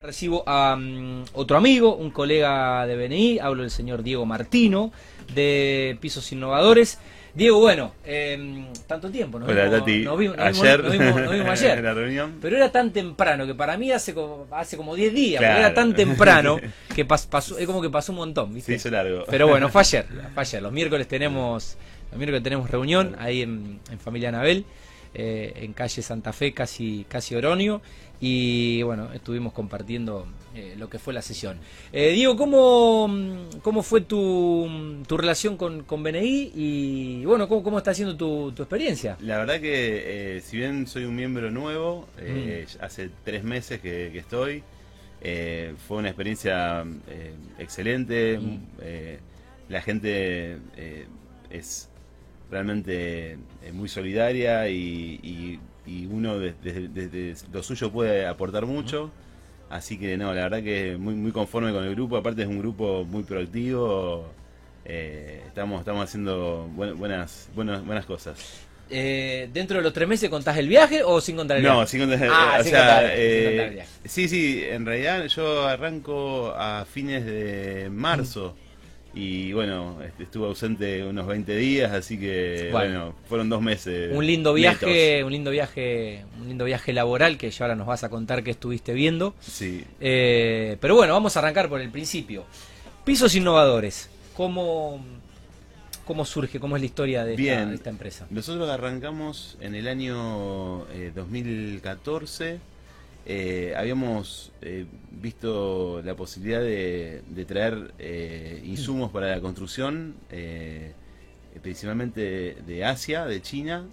Recibo 0.00 0.44
a 0.46 0.76
um, 0.76 1.24
otro 1.32 1.56
amigo, 1.56 1.96
un 1.96 2.12
colega 2.12 2.86
de 2.86 2.94
BNI, 2.94 3.40
hablo 3.40 3.62
del 3.62 3.70
señor 3.72 4.04
Diego 4.04 4.24
Martino, 4.24 4.92
de 5.34 5.98
Pisos 6.00 6.30
Innovadores. 6.30 7.00
Diego, 7.34 7.58
bueno, 7.58 7.94
eh, 8.04 8.64
tanto 8.86 9.10
tiempo, 9.10 9.40
nos 9.40 9.48
Hola, 9.48 9.64
vimos, 9.64 9.78
Tati. 9.80 10.04
Nos 10.04 10.18
vimos, 10.20 10.38
ayer, 10.38 10.84
nos 10.84 10.92
vimos, 10.92 11.20
nos 11.20 11.32
vimos 11.32 11.48
ayer. 11.48 11.82
la 11.82 11.94
reunión. 11.94 12.38
Pero 12.40 12.56
era 12.56 12.70
tan 12.70 12.92
temprano 12.92 13.44
que 13.44 13.56
para 13.56 13.76
mí 13.76 13.90
hace 13.90 14.14
como, 14.14 14.46
hace 14.52 14.76
como 14.76 14.94
10 14.94 15.12
días, 15.12 15.40
claro. 15.40 15.58
era 15.58 15.74
tan 15.74 15.92
temprano 15.92 16.60
que 16.94 17.04
pas, 17.04 17.26
pasó, 17.26 17.58
es 17.58 17.66
como 17.66 17.82
que 17.82 17.90
pasó 17.90 18.12
un 18.12 18.18
montón, 18.18 18.54
¿viste? 18.54 18.70
Se 18.70 18.76
hizo 18.76 18.90
largo. 18.90 19.24
Pero 19.28 19.48
bueno, 19.48 19.68
fue 19.68 19.80
ayer, 19.80 20.06
fue 20.32 20.42
ayer. 20.42 20.62
Los 20.62 20.70
miércoles 20.70 21.08
tenemos, 21.08 21.76
los 22.12 22.18
miércoles 22.18 22.44
tenemos 22.44 22.70
reunión 22.70 23.16
ahí 23.18 23.42
en, 23.42 23.80
en 23.90 23.98
Familia 23.98 24.28
Anabel. 24.28 24.64
Eh, 25.14 25.52
en 25.56 25.72
calle 25.72 26.02
Santa 26.02 26.32
Fe, 26.32 26.52
casi, 26.52 27.06
casi 27.08 27.34
Oronio, 27.34 27.80
y 28.20 28.82
bueno, 28.82 29.10
estuvimos 29.12 29.52
compartiendo 29.52 30.26
eh, 30.54 30.74
lo 30.76 30.90
que 30.90 30.98
fue 30.98 31.14
la 31.14 31.22
sesión. 31.22 31.58
Eh, 31.92 32.12
Diego, 32.12 32.36
¿cómo, 32.36 33.48
¿cómo 33.62 33.82
fue 33.82 34.02
tu, 34.02 34.68
tu 35.06 35.16
relación 35.16 35.56
con, 35.56 35.84
con 35.84 36.02
BNI 36.02 36.52
y 36.54 37.24
bueno, 37.24 37.48
cómo, 37.48 37.62
cómo 37.62 37.78
está 37.78 37.94
siendo 37.94 38.16
tu, 38.16 38.52
tu 38.52 38.62
experiencia? 38.62 39.16
La 39.20 39.38
verdad 39.38 39.60
que 39.60 40.42
si 40.44 40.58
bien 40.58 40.86
soy 40.86 41.04
un 41.04 41.16
miembro 41.16 41.50
nuevo, 41.50 42.06
mm. 42.18 42.82
hace 42.82 43.10
tres 43.24 43.44
meses 43.44 43.80
que, 43.80 44.10
que 44.12 44.18
estoy, 44.18 44.62
fue 45.88 45.96
una 45.96 46.08
experiencia 46.08 46.84
excelente, 47.58 48.38
mm. 48.38 48.60
la 49.70 49.80
gente 49.80 50.58
es 51.50 51.88
realmente 52.50 53.32
eh, 53.62 53.72
muy 53.72 53.88
solidaria 53.88 54.68
y, 54.68 55.60
uno 56.10 56.38
desde, 56.38 57.34
lo 57.50 57.62
suyo 57.62 57.90
puede 57.90 58.26
aportar 58.26 58.66
mucho. 58.66 59.10
Así 59.70 59.98
que 59.98 60.16
no, 60.16 60.32
la 60.34 60.42
verdad 60.44 60.62
que 60.62 60.96
muy, 60.96 61.14
muy 61.14 61.32
conforme 61.32 61.72
con 61.72 61.84
el 61.84 61.94
grupo, 61.94 62.16
aparte 62.16 62.42
es 62.42 62.48
un 62.48 62.58
grupo 62.58 63.04
muy 63.04 63.22
proactivo, 63.22 64.26
eh, 64.84 65.42
estamos, 65.46 65.80
estamos 65.80 66.04
haciendo 66.04 66.70
buenas, 66.74 67.48
buenas, 67.54 67.84
buenas 67.84 68.06
cosas. 68.06 68.66
Eh, 68.90 69.50
¿Dentro 69.52 69.76
de 69.76 69.82
los 69.82 69.92
tres 69.92 70.08
meses 70.08 70.30
contás 70.30 70.56
el 70.56 70.68
viaje 70.68 71.02
o 71.04 71.20
sin 71.20 71.36
contar 71.36 71.58
el 71.58 71.62
viaje? 71.62 71.78
No, 71.78 71.86
sin 71.86 72.00
contar, 72.00 72.28
ah, 72.30 72.58
el 72.60 73.74
viaje. 73.74 73.84
Sí, 74.06 74.28
sí, 74.28 74.62
en 74.64 74.86
realidad 74.86 75.26
yo 75.26 75.66
arranco 75.66 76.54
a 76.56 76.86
fines 76.90 77.26
de 77.26 77.88
marzo. 77.90 78.56
Y 79.18 79.52
bueno, 79.52 80.00
este, 80.06 80.22
estuve 80.22 80.46
ausente 80.46 81.04
unos 81.04 81.26
20 81.26 81.56
días, 81.56 81.90
así 81.90 82.20
que 82.20 82.68
bueno, 82.70 83.16
fueron 83.28 83.48
dos 83.48 83.60
meses. 83.60 84.16
Un 84.16 84.24
lindo 84.24 84.54
viaje, 84.54 85.24
un 85.24 85.32
lindo 85.32 85.50
viaje, 85.50 86.24
un 86.40 86.46
lindo 86.46 86.64
viaje 86.64 86.92
laboral 86.92 87.36
que 87.36 87.50
ya 87.50 87.64
ahora 87.64 87.74
nos 87.74 87.88
vas 87.88 88.04
a 88.04 88.10
contar 88.10 88.44
que 88.44 88.52
estuviste 88.52 88.92
viendo. 88.92 89.34
Sí. 89.40 89.84
Eh, 90.00 90.76
pero 90.80 90.94
bueno, 90.94 91.14
vamos 91.14 91.36
a 91.36 91.40
arrancar 91.40 91.68
por 91.68 91.80
el 91.80 91.90
principio. 91.90 92.44
Pisos 93.04 93.34
innovadores, 93.34 94.08
¿cómo, 94.36 95.04
cómo 96.04 96.24
surge, 96.24 96.60
cómo 96.60 96.76
es 96.76 96.82
la 96.82 96.86
historia 96.86 97.24
de, 97.24 97.72
esta, 97.74 97.90
empresa? 97.90 98.28
Nosotros 98.30 98.70
arrancamos 98.70 99.58
en 99.60 99.74
el 99.74 99.88
año 99.88 100.86
2014 101.16 102.60
eh, 103.28 103.68
eh, 103.68 103.74
habíamos 103.76 104.52
eh, 104.62 104.86
visto 105.10 106.00
la 106.02 106.16
posibilidad 106.16 106.60
de, 106.60 107.44
traer 107.46 107.92
eh, 107.98 108.62
insumos 108.64 109.12
para 109.12 109.28
la 109.28 109.40
construcción, 109.40 110.14
principalmente 111.62 112.56
de, 112.66 112.84
Asia, 112.84 113.26
de 113.26 113.42
China. 113.42 113.86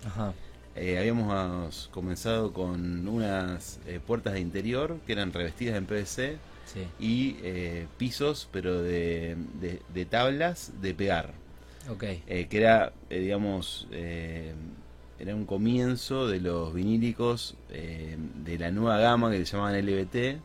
habíamos 0.76 1.90
comenzado 1.92 2.54
con 2.54 3.08
unas 3.08 3.80
puertas 4.08 4.34
de 4.34 4.40
interior 4.40 5.00
que 5.06 5.12
eran 5.12 5.34
revestidas 5.34 5.78
en 5.78 5.86
PVC 5.86 6.38
y 7.00 7.36
pisos, 7.98 8.48
pero 8.54 8.82
de, 8.82 9.36
tablas 10.10 10.72
de 10.82 10.94
pegar. 10.94 11.34
que 12.28 12.58
era, 12.58 12.94
digamos, 13.10 13.88
era 15.20 15.34
un 15.34 15.46
comienzo 15.46 16.28
de 16.28 16.40
los 16.40 16.74
vinílicos 16.74 17.56
eh, 17.70 18.18
de 18.44 18.58
la 18.58 18.72
nueva 18.72 18.98
gama 19.00 19.32
que 19.32 19.46
se 19.46 19.54
llamaban 19.54 19.80
LBT, 19.86 20.40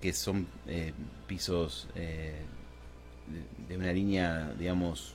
que 0.00 0.12
son 0.12 0.46
eh, 0.66 0.92
pisos 1.26 1.88
eh, 1.94 2.42
de, 3.68 3.76
una 3.76 3.92
línea, 3.92 4.52
digamos, 4.58 5.14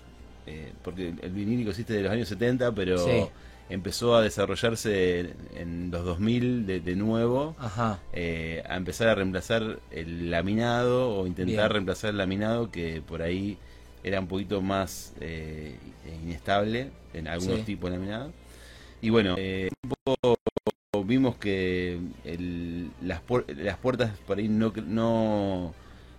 porque 0.82 1.14
el 1.22 1.32
vinílico 1.32 1.72
existe 1.72 1.94
de 1.94 2.04
los 2.04 2.12
años 2.12 2.30
70, 2.30 2.72
pero 2.72 3.30
empezó 3.70 4.16
a 4.16 4.22
desarrollarse 4.22 5.34
en 5.56 5.92
los 5.92 6.06
2000 6.06 6.66
de, 6.66 6.96
nuevo, 6.96 7.56
a 7.60 8.00
empezar 8.14 9.10
a 9.10 9.16
reemplazar 9.16 9.80
el 9.92 10.32
laminado 10.32 11.12
o 11.12 11.28
intentar 11.28 11.74
reemplazar 11.74 12.12
el 12.12 12.18
laminado 12.18 12.72
que 12.72 13.02
por 13.06 13.22
ahí 13.22 13.58
era 14.04 14.22
un 14.22 14.28
poquito 14.28 14.62
más 14.62 15.14
inestable 16.24 16.92
en 17.14 17.28
algunos 17.28 17.66
tipos 17.66 17.92
de 17.92 17.98
laminado. 17.98 18.32
Y 19.08 19.10
bueno, 19.10 19.36
eh, 19.38 19.70
vimos 21.06 21.38
que 21.38 21.98
las, 23.02 23.22
las 23.48 23.78
puertas 23.78 24.12
por 24.28 24.38
ahí 24.38 24.50
no, 24.50 24.74
no, 24.86 25.74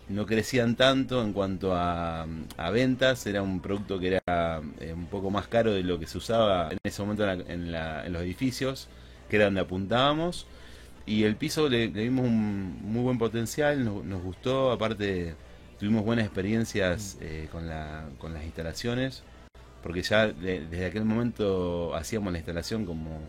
no 0.08 0.24
crecían 0.24 0.74
tanto 0.74 1.22
en 1.22 1.34
cuanto 1.34 1.74
a, 1.74 2.26
ventas, 2.72 3.26
era 3.26 3.42
un 3.42 3.60
producto 3.60 3.98
que 3.98 4.14
era 4.26 4.62
eh, 4.80 4.94
un 4.94 5.04
poco 5.04 5.28
más 5.30 5.48
caro 5.48 5.74
de 5.74 5.82
lo 5.82 5.98
que 5.98 6.06
se 6.06 6.16
usaba 6.16 6.70
en 6.70 6.78
ese 6.82 7.02
momento 7.02 7.30
en, 7.30 7.72
los 8.10 8.22
edificios, 8.22 8.88
que 9.28 9.36
era 9.36 9.44
donde 9.44 9.60
apuntábamos. 9.60 10.46
Y 11.04 11.24
el 11.24 11.36
piso 11.36 11.68
le, 11.68 11.88
vimos 11.88 12.24
un 12.24 12.90
muy 12.90 13.02
buen 13.02 13.18
potencial, 13.18 13.84
nos, 13.84 14.22
gustó, 14.22 14.72
aparte 14.72 15.34
tuvimos 15.78 16.06
buenas 16.06 16.24
experiencias 16.24 17.18
eh, 17.20 17.48
con, 17.52 17.68
la, 17.68 18.08
con 18.16 18.32
las 18.32 18.44
instalaciones 18.44 19.24
porque 19.82 20.02
ya 20.02 20.28
desde 20.28 20.86
aquel 20.86 21.04
momento 21.04 21.94
hacíamos 21.94 22.32
la 22.32 22.38
instalación 22.38 22.84
como 22.84 23.20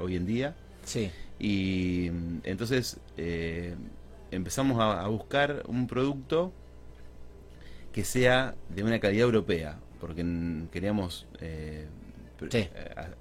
hoy 0.00 0.16
en 0.16 0.26
día. 0.26 0.54
Sí. 0.84 1.10
Y 1.38 2.06
entonces 2.44 2.98
eh, 3.16 3.74
empezamos 4.30 4.80
a, 4.80 5.06
buscar 5.08 5.62
un 5.66 5.86
producto 5.86 6.52
que 7.92 8.04
sea 8.04 8.54
de 8.68 8.82
una 8.82 8.98
calidad 9.00 9.24
europea, 9.24 9.78
porque 10.00 10.24
queríamos 10.72 11.26
eh, 11.40 11.86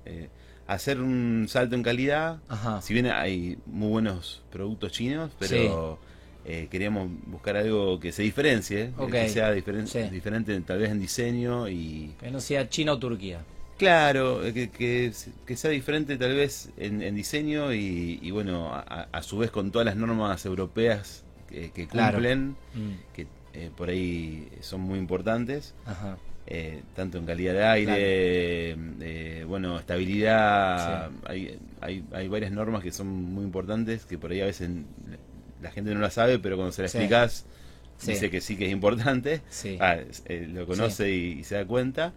eh, 0.05 0.29
hacer 0.67 0.99
un 1.01 1.47
salto 1.49 1.75
en 1.75 1.83
calidad. 1.83 2.39
Si 2.81 2.93
bien 2.93 3.07
hay 3.07 3.57
muy 3.65 3.89
buenos 3.89 4.43
productos 4.51 4.91
chinos, 4.91 5.31
pero 5.39 5.99
eh, 6.47 6.67
queríamos 6.69 7.09
buscar 7.25 7.57
algo 7.57 7.99
que 7.99 8.11
se 8.11 8.21
diferencie, 8.21 8.91
que 9.11 9.29
sea 9.29 9.51
diferente 9.51 10.61
tal 10.61 10.77
vez 10.77 10.91
en 10.91 10.99
diseño 10.99 11.67
y... 11.67 12.13
Que 12.19 12.29
no 12.29 12.39
sea 12.39 12.69
China 12.69 12.93
o 12.93 12.99
Turquía. 12.99 13.39
Claro, 13.79 14.45
eh, 14.45 14.53
que, 14.53 15.11
que, 15.45 15.57
sea 15.57 15.71
diferente 15.71 16.17
tal 16.17 16.35
vez 16.35 16.69
en, 16.77 17.15
diseño 17.15 17.73
y, 17.73 18.29
bueno, 18.29 18.71
a, 18.71 19.21
su 19.23 19.39
vez 19.39 19.49
con 19.49 19.71
todas 19.71 19.87
las 19.87 19.95
normas 19.95 20.45
europeas 20.45 21.23
que, 21.49 21.87
cumplen, 21.87 22.55
mm. 22.75 23.13
que 23.13 23.27
eh, 23.53 23.71
por 23.75 23.89
ahí 23.89 24.47
son 24.61 24.81
muy 24.81 24.99
importantes. 24.99 25.73
tanto 26.95 27.17
en 27.17 27.25
calidad 27.25 27.53
de 27.53 27.65
aire, 27.65 29.45
bueno, 29.45 29.79
estabilidad, 29.79 31.09
hay, 31.25 31.57
hay, 31.81 32.05
hay 32.11 32.27
varias 32.27 32.51
normas 32.51 32.83
que 32.83 32.91
son 32.91 33.07
muy 33.07 33.43
importantes 33.43 34.05
que 34.05 34.19
por 34.19 34.29
ahí 34.29 34.41
a 34.41 34.45
veces 34.45 34.69
la 35.65 35.71
gente 35.71 35.93
no 35.95 35.99
la 35.99 36.11
sabe, 36.11 36.37
pero 36.37 36.55
cuando 36.55 36.71
se 36.71 36.83
la 36.83 36.87
explicas 36.87 37.45
dice 38.05 38.29
que 38.29 38.39
sí 38.39 38.55
que 38.55 38.67
es 38.67 38.71
importante, 38.71 39.41
ah, 39.79 39.97
eh, 40.25 40.47
lo 40.51 40.67
conoce 40.67 41.11
y, 41.11 41.43
se 41.43 41.55
da 41.55 41.65
cuenta. 41.65 42.13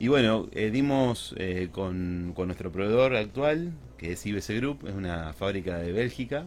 Y 0.00 0.08
bueno, 0.08 0.48
eh, 0.52 0.70
dimos 0.70 1.34
eh, 1.38 1.68
con, 1.70 2.34
nuestro 2.34 2.72
proveedor 2.72 3.14
actual, 3.14 3.72
que 3.98 4.12
es 4.12 4.26
IBC 4.26 4.56
Group, 4.56 4.86
es 4.88 4.94
una 4.94 5.32
fábrica 5.32 5.78
de 5.78 5.92
Bélgica, 5.92 6.46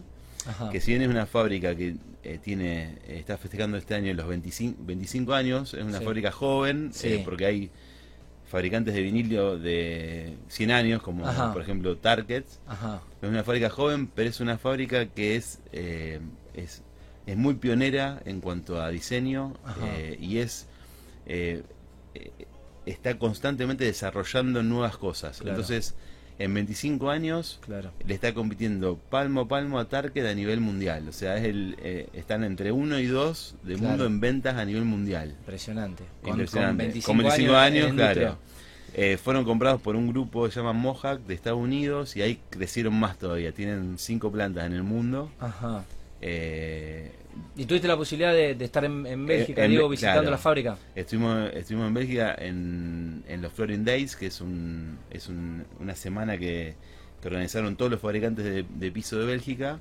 que 0.70 0.80
si 0.80 0.90
bien 0.90 1.02
es 1.02 1.08
una 1.08 1.26
fábrica 1.26 1.74
que 1.74 1.96
tiene 2.42 2.98
está 3.06 3.38
festejando 3.38 3.76
este 3.76 3.94
año 3.94 4.12
los 4.12 4.26
25, 4.26 4.78
25 4.84 5.32
años, 5.32 5.74
es 5.74 5.84
una 5.84 6.00
fábrica 6.00 6.32
joven, 6.32 6.90
porque 7.24 7.46
hay 7.46 7.70
fabricantes 8.52 8.92
de 8.92 9.00
vinilo 9.00 9.58
de 9.58 10.36
100 10.48 10.70
años, 10.72 11.02
como 11.02 11.24
por 11.54 11.62
ejemplo 11.62 11.96
Target. 11.96 12.44
Es 13.22 13.28
una 13.28 13.44
fábrica 13.44 13.70
joven, 13.70 14.08
pero 14.08 14.28
es 14.28 14.40
una 14.40 14.58
fábrica 14.58 15.06
que 15.06 15.36
es, 15.36 15.60
eh, 15.72 16.20
es, 16.54 16.82
es, 17.26 17.36
muy 17.36 17.54
pionera 17.54 18.20
en 18.24 18.40
cuanto 18.40 18.80
a 18.82 18.88
diseño 18.90 19.54
eh, 19.84 20.16
y 20.20 20.38
es 20.38 20.66
eh, 21.26 21.62
está 22.86 23.18
constantemente 23.18 23.84
desarrollando 23.84 24.62
nuevas 24.62 24.96
cosas. 24.96 25.40
Entonces, 25.44 25.94
en 26.38 26.52
25 26.54 27.10
años 27.10 27.60
le 28.06 28.14
está 28.14 28.34
compitiendo 28.34 28.96
palmo 28.96 29.42
a 29.42 29.48
palmo 29.48 29.78
a 29.78 29.88
Target 29.88 30.26
a 30.26 30.34
nivel 30.34 30.60
mundial. 30.60 31.08
O 31.08 31.12
sea, 31.12 31.36
es 31.36 31.44
el, 31.44 31.76
están 32.12 32.42
entre 32.42 32.72
1 32.72 32.98
y 32.98 33.06
2 33.06 33.56
del 33.62 33.78
mundo 33.78 34.06
en 34.06 34.20
ventas 34.20 34.56
a 34.56 34.64
nivel 34.64 34.84
mundial. 34.84 35.36
Impresionante. 35.40 36.04
Con, 36.22 36.38
25, 36.76 37.56
años, 37.56 37.92
claro. 37.92 38.38
Eh, 38.94 39.16
fueron 39.16 39.44
comprados 39.44 39.80
por 39.80 39.96
un 39.96 40.08
grupo 40.08 40.44
que 40.44 40.50
se 40.50 40.60
llama 40.60 40.74
Mohawk 40.74 41.20
de 41.26 41.32
Estados 41.32 41.58
Unidos 41.58 42.14
y 42.16 42.22
ahí 42.22 42.40
crecieron 42.50 42.94
más 42.94 43.18
todavía. 43.18 43.52
Tienen 43.52 43.96
cinco 43.98 44.30
plantas 44.30 44.66
en 44.66 44.74
el 44.74 44.82
mundo. 44.82 45.30
Ajá. 45.40 45.84
Eh, 46.22 47.10
¿Y 47.56 47.64
tuviste 47.66 47.88
la 47.88 47.96
posibilidad 47.96 48.32
de, 48.32 48.52
estar 48.64 48.84
en, 48.84 49.26
Bélgica, 49.26 49.66
Diego, 49.66 49.88
visitando 49.88 50.30
la 50.30 50.38
fábrica? 50.38 50.78
Estuvimos, 50.94 51.50
estuvimos 51.52 51.88
en 51.88 51.94
Bélgica 51.94 52.34
en, 52.38 53.24
los 53.40 53.52
Flooring 53.52 53.84
Days, 53.84 54.16
que 54.16 54.26
es, 54.26 54.40
un, 54.40 54.98
es 55.10 55.28
una 55.28 55.94
semana 55.94 56.38
que, 56.38 56.74
organizaron 57.24 57.76
todos 57.76 57.90
los 57.90 58.00
fabricantes 58.00 58.44
de, 58.44 58.90
piso 58.90 59.18
de 59.18 59.26
Bélgica, 59.26 59.78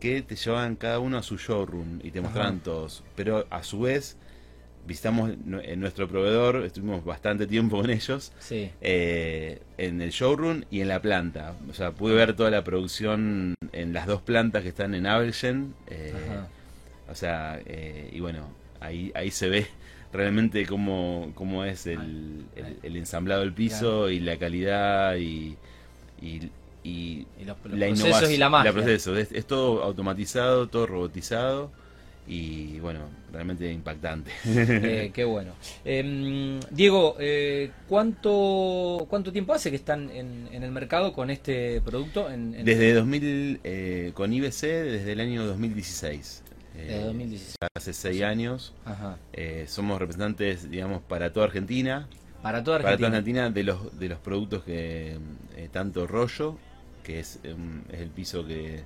que 0.00 0.22
te 0.22 0.36
llevaban 0.36 0.76
cada 0.76 0.98
uno 0.98 1.18
a 1.18 1.22
su 1.22 1.36
showroom 1.36 2.00
y 2.02 2.10
te 2.10 2.20
mostraban 2.20 2.60
todos. 2.60 3.02
Pero 3.16 3.46
a 3.50 3.62
su 3.62 3.80
vez 3.80 4.16
visitamos 4.86 5.30
en 5.30 5.80
nuestro 5.80 6.08
proveedor, 6.08 6.64
estuvimos 6.64 7.04
bastante 7.04 7.46
tiempo 7.46 7.80
con 7.80 7.90
ellos, 7.90 8.32
eh, 8.50 9.60
en 9.78 10.00
el 10.00 10.10
showroom 10.10 10.64
y 10.70 10.80
en 10.80 10.88
la 10.88 11.00
planta. 11.00 11.54
O 11.70 11.74
sea, 11.74 11.92
pude 11.92 12.14
ver 12.14 12.34
toda 12.34 12.50
la 12.50 12.64
producción 12.64 13.54
en 13.72 13.92
las 13.92 14.06
dos 14.06 14.22
plantas 14.22 14.62
que 14.62 14.70
están 14.70 14.94
en 14.94 15.06
Abelgen. 15.06 15.74
Eh, 15.88 16.12
o 17.10 17.14
sea, 17.14 17.60
eh, 17.64 18.10
y 18.12 18.20
bueno, 18.20 18.48
ahí, 18.80 19.12
ahí 19.14 19.30
se 19.30 19.48
ve 19.48 19.66
realmente 20.12 20.66
cómo, 20.66 21.32
cómo 21.34 21.64
es 21.64 21.86
el, 21.86 22.44
el, 22.82 22.96
ensamblado 22.96 23.40
del 23.42 23.52
piso 23.52 24.10
y 24.10 24.20
la 24.20 24.36
calidad 24.36 25.16
y, 25.16 25.56
y, 26.20 27.26
los, 27.46 27.56
la 27.70 27.86
procesos 27.86 28.30
y 28.30 28.36
la 28.36 28.50
magia. 28.50 28.72
proceso. 28.72 29.16
es 29.16 29.46
todo 29.46 29.82
automatizado, 29.82 30.68
todo 30.68 30.86
robotizado 30.86 31.70
y 32.26 32.78
bueno, 32.80 33.00
realmente 33.32 33.70
impactante. 33.70 34.30
Eh, 34.84 35.10
qué 35.12 35.24
bueno. 35.24 35.52
Em, 35.84 36.60
Diego, 36.70 37.16
eh, 37.18 37.70
¿cuánto, 37.88 39.06
¿cuánto 39.08 39.32
tiempo 39.32 39.52
hace 39.52 39.70
que 39.70 39.76
están 39.76 40.10
en, 40.10 40.48
en 40.52 40.62
el 40.62 40.70
mercado 40.70 41.12
con 41.12 41.30
este 41.30 41.80
producto? 41.80 42.30
En, 42.30 42.64
Desde 42.64 42.94
2000, 42.94 43.60
eh, 43.64 44.12
con 44.14 44.32
IBC, 44.32 44.60
desde 44.60 45.12
el 45.12 45.20
año 45.20 45.44
2016. 45.46 46.42
Desde 46.74 47.04
2016. 47.04 47.56
Hace 47.74 47.92
seis 47.92 48.22
años. 48.22 48.74
somos 49.66 49.98
representantes, 49.98 50.70
digamos, 50.70 51.02
para 51.02 51.32
toda 51.32 51.46
Argentina. 51.46 52.08
Para 52.42 52.62
toda 52.62 52.76
Argentina. 52.76 52.96
Para 52.96 52.96
toda 52.96 53.08
Argentina 53.18 53.50
de 53.50 53.64
los, 53.64 53.98
de 53.98 54.08
los 54.08 54.18
productos 54.18 54.62
que, 54.64 55.18
tanto 55.70 56.06
rollo, 56.06 56.56
que 57.02 57.20
es, 57.20 57.40
em, 57.42 57.82
es 57.92 58.00
el 58.00 58.10
piso 58.10 58.46
que 58.46 58.84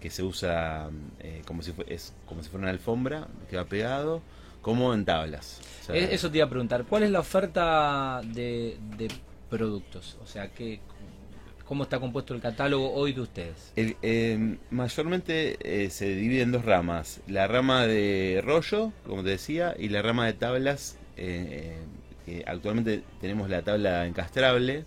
que 0.00 0.10
se 0.10 0.22
usa 0.22 0.90
eh, 1.20 1.42
como, 1.46 1.62
si 1.62 1.74
es 1.86 2.12
como 2.26 2.42
si 2.42 2.48
fuera 2.48 2.64
una 2.64 2.70
alfombra 2.70 3.28
que 3.50 3.56
va 3.56 3.64
pegado, 3.64 4.22
como 4.62 4.94
en 4.94 5.04
tablas. 5.04 5.60
E-, 5.88 6.14
eso 6.14 6.30
te 6.30 6.38
iba 6.38 6.46
a 6.46 6.50
preguntar, 6.50 6.84
¿cuál 6.84 7.02
es 7.02 7.10
la 7.10 7.20
oferta 7.20 8.20
de, 8.24 8.78
productos? 9.50 10.16
O 10.22 10.26
sea, 10.26 10.48
¿qué, 10.52 10.80
¿cómo 11.64 11.82
está 11.84 11.98
compuesto 11.98 12.34
el 12.34 12.40
catálogo 12.40 12.92
hoy 12.92 13.12
de 13.12 13.22
ustedes? 13.22 13.72
Eh, 13.76 14.58
mayormente 14.70 15.56
eh, 15.62 15.90
se 15.90 16.14
divide 16.14 16.42
en 16.42 16.52
dos 16.52 16.64
ramas, 16.64 17.20
la 17.26 17.46
rama 17.46 17.86
de 17.86 18.40
rollo, 18.44 18.92
como 19.06 19.22
te 19.22 19.30
decía, 19.30 19.74
y 19.78 19.88
la 19.88 20.02
rama 20.02 20.26
de 20.26 20.34
tablas. 20.34 20.96
actualmente 22.46 23.02
tenemos 23.20 23.48
la 23.48 23.62
tabla 23.62 24.06
encastrable, 24.06 24.84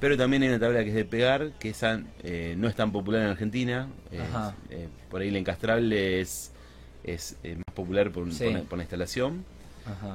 pero 0.00 0.16
también 0.16 0.42
hay 0.42 0.48
una 0.48 0.58
tabla 0.58 0.82
que 0.82 0.90
es 0.90 0.94
de 0.94 1.04
pegar, 1.04 1.52
que 1.58 1.70
esa 1.70 2.02
eh, 2.22 2.54
no 2.58 2.68
es 2.68 2.74
tan 2.74 2.92
popular 2.92 3.22
en 3.22 3.28
Argentina. 3.28 3.88
Eh, 4.10 4.88
por 5.10 5.22
ahí 5.22 5.30
la 5.30 5.38
encastrable 5.38 6.20
es, 6.20 6.52
es 7.02 7.36
eh, 7.42 7.56
más 7.56 7.74
popular 7.74 8.10
por, 8.10 8.24
por, 8.68 8.78
la 8.78 8.84
instalación. 8.84 9.44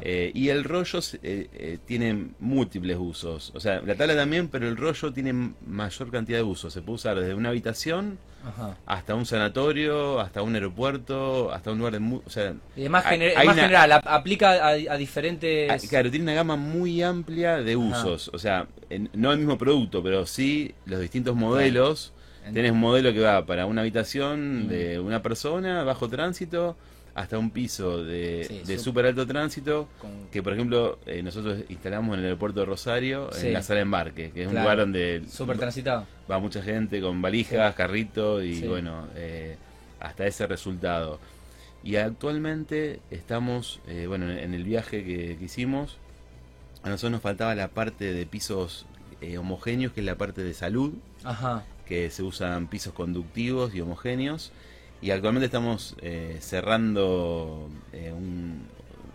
Eh, 0.01 0.31
y 0.33 0.49
el 0.49 0.63
rollo 0.63 0.99
eh, 1.21 1.47
eh, 1.53 1.77
tiene 1.85 2.29
múltiples 2.39 2.97
usos. 2.99 3.51
O 3.55 3.59
sea, 3.59 3.81
la 3.81 3.95
tabla 3.95 4.15
también, 4.15 4.47
pero 4.47 4.67
el 4.67 4.77
rollo 4.77 5.13
tiene 5.13 5.53
mayor 5.65 6.11
cantidad 6.11 6.39
de 6.39 6.43
usos. 6.43 6.73
Se 6.73 6.81
puede 6.81 6.95
usar 6.95 7.19
desde 7.19 7.33
una 7.33 7.49
habitación 7.49 8.17
hasta 8.85 9.15
un 9.15 9.25
sanatorio, 9.25 10.19
hasta 10.19 10.41
un 10.41 10.55
aeropuerto, 10.55 11.51
hasta 11.51 11.71
un 11.71 11.79
lugar 11.79 11.99
de... 11.99 12.21
O 12.25 12.29
sea, 12.29 12.53
y 12.75 12.83
es 12.83 12.89
más, 12.89 13.05
general, 13.05 13.91
aplica 14.05 14.67
a, 14.67 14.97
diferentes... 14.97 15.69
Ah, 15.69 15.87
claro, 15.87 16.09
tiene 16.09 16.23
una 16.23 16.33
gama 16.33 16.55
muy 16.55 17.01
amplia 17.03 17.57
de 17.57 17.75
usos. 17.75 18.29
O 18.33 18.39
sea, 18.39 18.67
no 19.13 19.31
el 19.31 19.39
mismo 19.39 19.57
producto, 19.57 20.01
pero 20.01 20.25
sí 20.25 20.73
los 20.85 20.99
distintos 20.99 21.35
modelos. 21.35 22.13
Tienes 22.53 22.71
un 22.71 22.79
modelo 22.79 23.13
que 23.13 23.19
va 23.19 23.45
para 23.45 23.67
una 23.67 23.81
habitación 23.81 24.67
de 24.67 24.99
una 24.99 25.21
persona 25.21 25.83
bajo 25.83 26.09
tránsito 26.09 26.75
hasta 27.15 27.37
un 27.37 27.51
piso 27.51 28.03
de, 28.03 28.63
de 28.65 28.77
super 28.77 29.05
alto 29.05 29.25
tránsito 29.25 29.87
que 30.31 30.43
por 30.43 30.53
ejemplo 30.53 30.99
eh, 31.05 31.21
nosotros 31.21 31.59
instalamos 31.69 32.13
en 32.13 32.19
el 32.19 32.25
aeropuerto 32.25 32.61
de 32.61 32.65
Rosario 32.65 33.29
en 33.37 33.53
la 33.53 33.63
sala 33.63 33.77
de 33.77 33.81
embarque 33.83 34.31
que 34.31 34.43
es 34.43 34.47
un 34.47 34.55
lugar 34.55 34.77
donde 34.77 35.23
super 35.29 35.57
transitado. 35.57 36.05
va 36.29 36.39
mucha 36.39 36.61
gente 36.61 37.01
con 37.01 37.21
valijas 37.21 37.75
carritos 37.75 38.43
y 38.43 38.67
bueno 38.67 39.07
eh, 39.15 39.57
hasta 39.99 40.25
ese 40.25 40.47
resultado. 40.47 41.19
Y 41.83 41.97
actualmente 41.97 43.01
estamos 43.11 43.81
eh, 43.87 44.05
bueno 44.07 44.31
en 44.31 44.53
el 44.53 44.63
viaje 44.63 45.03
que, 45.03 45.37
hicimos 45.41 45.97
a 46.83 46.89
nosotros 46.89 47.11
nos 47.11 47.21
faltaba 47.21 47.55
la 47.55 47.67
parte 47.69 48.13
de 48.13 48.25
pisos 48.25 48.85
homogéneos 49.37 49.91
que 49.91 49.99
es 49.99 50.05
la 50.05 50.15
parte 50.15 50.43
de 50.43 50.53
salud 50.53 50.93
que 51.85 52.09
se 52.11 52.23
usan 52.23 52.67
pisos 52.67 52.93
conductivos 52.93 53.75
y 53.75 53.81
homogéneos 53.81 54.53
y 55.01 55.11
actualmente 55.11 55.45
estamos 55.45 55.95
eh, 56.01 56.37
cerrando 56.41 57.69
eh, 57.93 58.11
un, 58.11 58.67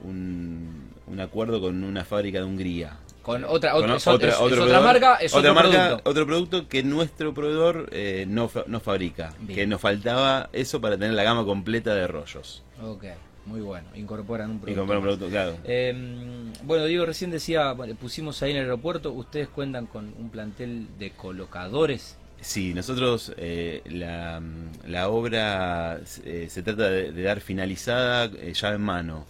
un, 0.05 1.21
acuerdo 1.21 1.61
con 1.61 1.85
una 1.85 2.05
fábrica 2.05 2.39
de 2.39 2.45
Hungría. 2.45 2.99
Con 3.23 3.45
otra, 3.45 3.75
otra, 3.75 3.97
otra, 3.97 4.81
marca, 4.81 5.17
es 5.17 5.33
otra 5.33 5.53
otro 5.53 5.55
marca, 5.55 5.87
producto. 5.87 6.11
otro 6.11 6.27
producto 6.27 6.69
que 6.69 6.83
nuestro 6.83 7.33
proveedor 7.33 7.89
eh, 7.91 8.27
no, 8.29 8.51
no 8.67 8.81
fabrica. 8.81 9.33
Que 9.47 9.67
nos 9.67 9.81
faltaba 9.81 10.51
eso 10.53 10.81
para 10.81 10.99
tener 10.99 11.15
la 11.15 11.23
gama 11.23 11.45
completa 11.45 11.95
de 11.95 12.07
rollos. 12.07 12.63
Ok. 12.83 13.05
Muy 13.47 13.61
bueno, 13.61 13.89
incorporan 13.95 14.51
un 14.51 14.59
producto. 14.59 14.73
Incorporan 14.73 14.99
un 14.99 15.05
producto, 15.05 15.29
claro. 15.31 15.57
Em, 15.65 16.53
bueno, 16.63 16.87
Diego 16.87 17.05
recién 17.05 17.31
decía, 17.31 17.75
pusimos 18.01 18.43
ahí 18.43 18.53
en 18.53 18.57
el 18.59 18.63
aeropuerto, 18.65 19.13
ustedes 19.13 19.49
cuentan 19.49 19.87
con 19.87 20.15
un 20.19 20.31
plantel 20.31 20.89
de 20.99 21.11
colocadores 21.11 22.17
Sí, 22.45 22.75
nosotros 22.75 23.33
eh, 23.39 23.81
la, 23.87 24.43
la, 24.87 25.09
obra 25.09 25.99
eh, 26.25 26.47
se 26.51 26.63
trata 26.63 26.91
de, 26.91 27.23
dar 27.23 27.41
finalizada 27.41 28.27
eh, 28.27 28.53
ya 28.53 28.75
en 28.75 28.83
mano. 28.83 29.25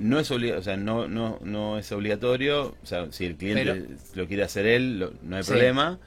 no 0.00 0.18
es 0.18 0.30
o 0.30 0.62
sea, 0.62 0.78
no, 0.78 1.06
no, 1.08 1.38
no 1.42 1.78
es 1.78 1.92
obligatorio, 1.92 2.74
o 2.82 2.86
sea, 2.86 3.12
si 3.12 3.26
el 3.26 3.36
cliente 3.36 3.86
lo 4.14 4.26
quiere 4.26 4.44
hacer 4.44 4.64
él, 4.64 5.10
no 5.22 5.36
hay 5.36 5.42
problema, 5.42 5.98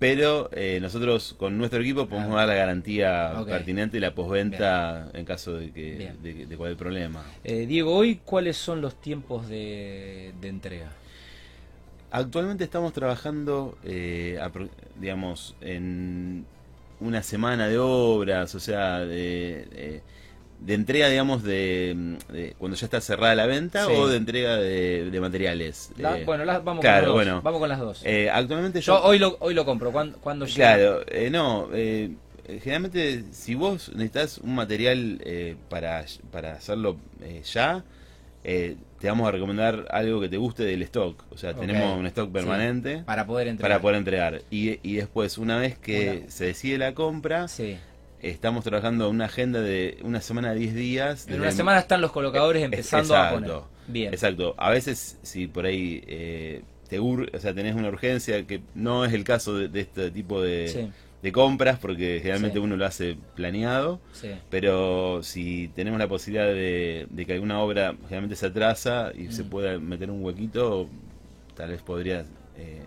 pero 0.00 0.50
nosotros 0.80 1.36
con 1.38 1.56
nuestro 1.56 1.80
equipo 1.80 2.08
podemos 2.08 2.34
dar 2.34 2.48
la 2.48 2.54
garantía 2.54 3.44
pertinente 3.46 3.98
y 3.98 4.00
la 4.00 4.16
posventa 4.16 5.10
en 5.14 5.24
caso 5.24 5.54
de 5.54 5.70
que 5.70 6.12
de, 6.20 6.44
de, 6.44 6.68
el 6.70 6.76
problema. 6.76 7.24
Diego, 7.44 7.94
hoy 7.94 8.20
cuáles 8.24 8.56
son 8.56 8.80
los 8.80 9.00
tiempos 9.00 9.48
de, 9.48 10.34
de 10.40 10.48
entrega? 10.48 10.90
Actualmente 12.10 12.64
estamos 12.64 12.92
trabajando, 12.92 13.76
eh, 13.84 14.40
digamos, 14.98 15.54
en 15.60 16.46
una 17.00 17.22
semana 17.22 17.68
de 17.68 17.78
obras, 17.78 18.54
o 18.54 18.60
sea, 18.60 19.00
de, 19.00 20.02
de, 20.60 20.74
entrega, 20.74 21.08
digamos, 21.08 21.42
de, 21.42 22.16
cuando 22.58 22.76
ya 22.76 22.86
está 22.86 23.00
cerrada 23.02 23.34
la 23.34 23.46
venta 23.46 23.86
o 23.88 24.08
de 24.08 24.16
entrega 24.16 24.56
de, 24.56 25.18
materiales. 25.20 25.90
Eh, 25.98 26.22
bueno, 26.24 26.46
vamos, 26.46 26.82
con 26.82 26.90
las 26.90 27.04
dos. 27.04 27.14
Bueno, 27.14 27.42
vamos 27.42 27.60
con 27.60 27.68
las 27.68 27.78
dos. 27.78 28.02
Eh, 28.04 28.30
actualmente 28.30 28.80
yo, 28.80 29.02
hoy 29.02 29.18
lo 29.18 29.36
hoy 29.40 29.52
lo 29.52 29.66
compro. 29.66 29.92
¿Cuándo, 29.92 30.18
cuándo 30.18 30.46
llega? 30.46 30.76
Claro, 30.76 31.04
no. 31.30 31.68
generalmente, 32.46 33.24
si 33.32 33.54
vos 33.54 33.90
necesitas 33.90 34.38
un 34.38 34.54
material 34.54 35.20
para, 35.68 36.06
para 36.32 36.54
hacerlo 36.54 36.96
ya, 37.52 37.84
eh, 38.44 38.76
te 38.98 39.08
vamos 39.08 39.28
a 39.28 39.30
recomendar 39.30 39.86
algo 39.90 40.20
que 40.20 40.28
te 40.28 40.36
guste 40.36 40.64
del 40.64 40.82
stock. 40.82 41.24
O 41.30 41.36
sea, 41.36 41.54
tenemos 41.54 41.98
un 41.98 42.06
stock 42.06 42.30
permanente 42.32 43.02
para 43.04 43.26
poder 43.26 43.48
entregar. 43.48 43.70
Para 43.70 43.82
poder 43.82 43.96
entregar. 43.96 44.42
Y, 44.50 44.78
y 44.88 44.96
después, 44.96 45.38
una 45.38 45.58
vez 45.58 45.78
que 45.78 46.24
se 46.28 46.46
decide 46.46 46.78
la 46.78 46.94
compra, 46.94 47.46
estamos 48.20 48.64
trabajando 48.64 49.08
una 49.08 49.26
agenda 49.26 49.60
de 49.60 49.98
una 50.02 50.20
semana 50.20 50.52
de 50.52 50.60
10 50.60 50.74
días. 50.74 51.28
En 51.28 51.40
una 51.40 51.52
semana 51.52 51.78
están 51.78 52.00
los 52.00 52.12
colocadores 52.12 52.62
empezando 52.62 53.16
a 53.16 53.30
poner. 53.30 53.52
Bien. 53.86 54.12
Exacto. 54.12 54.54
A 54.58 54.70
veces, 54.70 55.18
si 55.22 55.46
por 55.46 55.64
ahí 55.64 56.02
eh, 56.06 56.62
te 56.88 56.98
o 56.98 57.26
sea, 57.38 57.54
tenés 57.54 57.74
una 57.74 57.88
urgencia, 57.88 58.46
que 58.46 58.60
no 58.74 59.04
es 59.04 59.12
el 59.12 59.24
caso 59.24 59.56
de, 59.56 59.80
este 59.80 60.10
tipo 60.10 60.42
de 60.42 60.90
de 61.22 61.32
compras, 61.32 61.78
porque 61.78 62.18
generalmente 62.20 62.58
uno 62.58 62.76
lo 62.76 62.86
hace 62.86 63.16
planeado, 63.34 64.00
pero 64.50 65.22
si 65.22 65.68
tenemos 65.74 65.98
la 65.98 66.08
posibilidad 66.08 66.46
de, 66.46 67.08
que 67.26 67.32
alguna 67.32 67.60
obra 67.60 67.94
generalmente 68.02 68.36
se 68.36 68.46
atrasa 68.46 69.12
y 69.16 69.32
se 69.32 69.42
mm. 69.42 69.48
pueda 69.48 69.78
meter 69.78 70.10
un 70.10 70.24
huequito, 70.24 70.88
tal 71.56 71.70
vez 71.70 71.82
podría, 71.82 72.24
eh, 72.56 72.82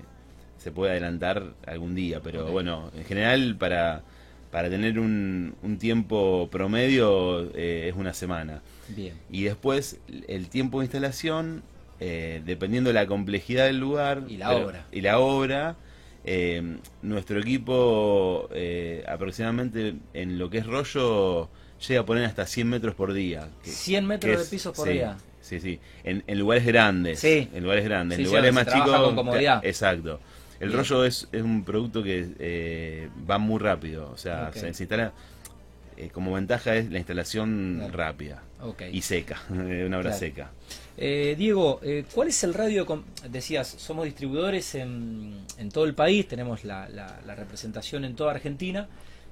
se 0.58 0.72
puede 0.72 0.92
adelantar 0.92 1.54
algún 1.68 1.94
día, 1.94 2.22
pero 2.22 2.50
bueno, 2.52 2.90
en 2.96 3.04
general 3.04 3.58
para, 3.58 4.04
para 4.50 4.70
tener 4.70 4.98
un, 4.98 5.56
un 5.62 5.78
tiempo 5.78 6.48
promedio 6.50 7.54
eh, 7.54 7.90
es 7.90 7.96
una 7.96 8.14
semana. 8.14 8.62
Bien. 8.88 9.14
Y 9.30 9.44
después 9.44 10.00
el 10.30 10.48
tiempo 10.48 10.80
de 10.80 10.86
instalación, 10.86 11.64
eh, 12.00 12.42
dependiendo 12.46 12.90
de 12.90 12.94
la 12.94 13.08
complejidad 13.08 13.66
del 13.66 13.80
lugar 13.80 14.24
y 14.30 14.38
la 14.38 14.56
obra. 14.56 14.86
Y 14.92 15.02
la 15.02 15.20
obra 15.20 15.76
eh, 16.24 16.78
nuestro 17.02 17.40
equipo 17.40 18.48
eh, 18.54 19.04
aproximadamente 19.08 19.96
en 20.14 20.38
lo 20.38 20.50
que 20.50 20.60
es 20.60 20.66
rollo 20.66 21.50
llega 21.88 22.02
a 22.02 22.06
poner 22.06 22.26
hasta 22.26 22.46
100 22.46 22.70
metros 22.70 22.96
por 22.96 23.14
día. 23.14 23.50
100 23.64 24.06
metros 24.06 24.44
de 24.44 24.46
piso 24.46 24.74
por 24.74 24.88
día. 24.88 25.18
Sí, 25.42 25.60
sí. 25.60 25.80
En, 26.04 26.24
lugares 26.38 26.66
grandes. 26.66 27.20
Sí. 27.20 27.50
En 27.54 27.64
lugares 27.64 27.84
grandes. 27.84 28.20
en 28.20 28.26
lugares 28.26 28.54
más 28.54 28.68
chicos. 28.68 29.16
Exacto. 29.64 30.20
El 30.60 30.72
rollo 30.72 31.04
es, 31.06 31.28
es, 31.32 31.42
un 31.42 31.64
producto 31.64 32.04
que 32.04 32.30
eh, 32.38 33.10
va 33.30 33.40
muy 33.40 33.60
rápido. 33.60 34.12
O 34.12 34.18
sea, 34.18 34.52
se, 34.54 34.68
instala. 34.68 35.12
Eh, 36.02 36.10
como 36.10 36.34
ventaja 36.34 36.76
es 36.76 36.90
la 36.92 36.98
instalación 36.98 37.90
rápida 37.92 38.44
y 38.92 39.02
seca, 39.02 39.42
una 39.50 39.98
obra 39.98 40.14
seca. 40.14 40.52
Eh, 40.98 41.36
Diego, 41.38 41.80
¿cuál 42.14 42.28
es 42.28 42.44
el 42.44 42.54
radio? 42.54 42.86
Decías, 43.30 43.68
somos 43.68 44.06
distribuidores 44.06 44.76
en, 44.76 45.46
en 45.58 45.70
todo 45.70 45.86
el 45.86 45.96
país, 45.96 46.28
tenemos 46.28 46.64
la, 46.64 46.90
la 46.90 47.36
representación 47.36 48.06
en 48.06 48.16
toda 48.16 48.32
Argentina, 48.32 48.88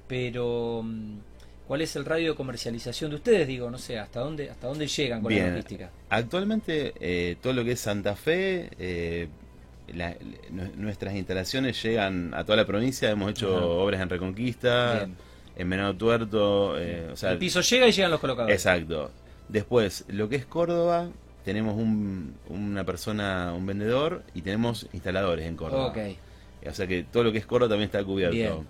pero 0.08 0.82
mm, 0.84 1.18
¿Cuál 1.70 1.82
es 1.82 1.94
el 1.94 2.04
radio 2.04 2.30
de 2.30 2.36
comercialización 2.36 3.10
de 3.10 3.16
ustedes? 3.18 3.46
Digo, 3.46 3.70
no 3.70 3.78
sé, 3.78 3.96
¿hasta 3.96 4.18
dónde, 4.18 4.50
hasta 4.50 4.66
dónde 4.66 4.88
llegan 4.88 5.22
con 5.22 5.32
la 5.32 5.50
logística? 5.50 5.88
Actualmente, 6.08 6.92
eh, 6.98 7.36
todo 7.40 7.52
lo 7.52 7.62
que 7.62 7.70
es 7.70 7.80
Santa 7.80 8.16
Fe, 8.16 8.70
eh, 8.76 9.28
nuestras 10.74 11.14
instalaciones 11.14 11.80
llegan 11.80 12.34
a 12.34 12.42
toda 12.42 12.56
la 12.56 12.66
provincia. 12.66 13.08
Hemos 13.08 13.30
hecho 13.30 13.82
obras 13.84 14.00
en 14.00 14.08
Reconquista, 14.08 15.08
en 15.56 15.70
Venado 15.70 15.94
Tuerto. 15.94 16.78
Eh, 16.78 17.08
o 17.12 17.16
sea, 17.16 17.32
el 17.32 17.38
piso 17.38 17.60
llega 17.60 17.86
y 17.88 17.92
llegan 17.92 18.10
los 18.10 18.20
colocadores. 18.20 18.54
Exacto. 18.54 19.10
Después, 19.48 20.04
lo 20.08 20.28
que 20.28 20.36
es 20.36 20.46
Córdoba, 20.46 21.08
tenemos 21.44 21.76
una 22.48 22.84
persona, 22.84 23.52
un 23.54 23.66
vendedor, 23.66 24.22
y 24.34 24.42
tenemos 24.42 24.86
instaladores 24.92 25.46
en 25.46 25.56
Córdoba. 25.56 25.88
Okay. 25.88 26.16
O 26.66 26.72
sea 26.72 26.86
que 26.86 27.04
todo 27.04 27.24
lo 27.24 27.32
que 27.32 27.38
es 27.38 27.46
Córdoba 27.46 27.70
también 27.70 27.86
está 27.86 28.04
cubierto. 28.04 28.64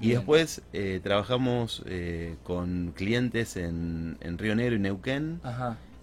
Y 0.00 0.10
después 0.10 0.62
eh, 0.72 1.00
trabajamos 1.02 1.82
eh, 1.86 2.34
con 2.42 2.92
clientes 2.96 3.56
en, 3.56 4.18
Río 4.38 4.54
Negro 4.54 4.76
y 4.76 4.78
Neuquén, 4.80 5.40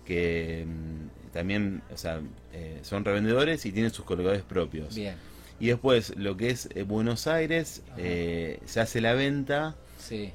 que 0.06 0.66
mm, 0.66 1.34
también 1.34 1.82
o 1.94 1.98
sea, 1.98 2.22
eh, 2.54 2.80
son 2.84 3.06
revendedores 3.06 3.66
y 3.66 3.72
tienen 3.72 3.92
sus 3.92 4.06
colocadores 4.06 4.44
propios. 4.44 4.96
Bien. 4.96 5.16
Y 5.60 5.68
después 5.68 6.16
lo 6.18 6.38
que 6.38 6.50
es 6.50 6.70
Buenos 6.88 7.28
Aires, 7.28 7.84
se 7.96 8.80
hace 8.80 9.02
la 9.02 9.14
venta, 9.14 9.76
sí. 10.02 10.32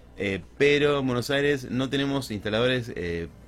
pero 0.56 1.00
en 1.00 1.06
Buenos 1.06 1.30
Aires 1.30 1.70
no 1.70 1.90
tenemos 1.90 2.30
instaladores 2.30 2.92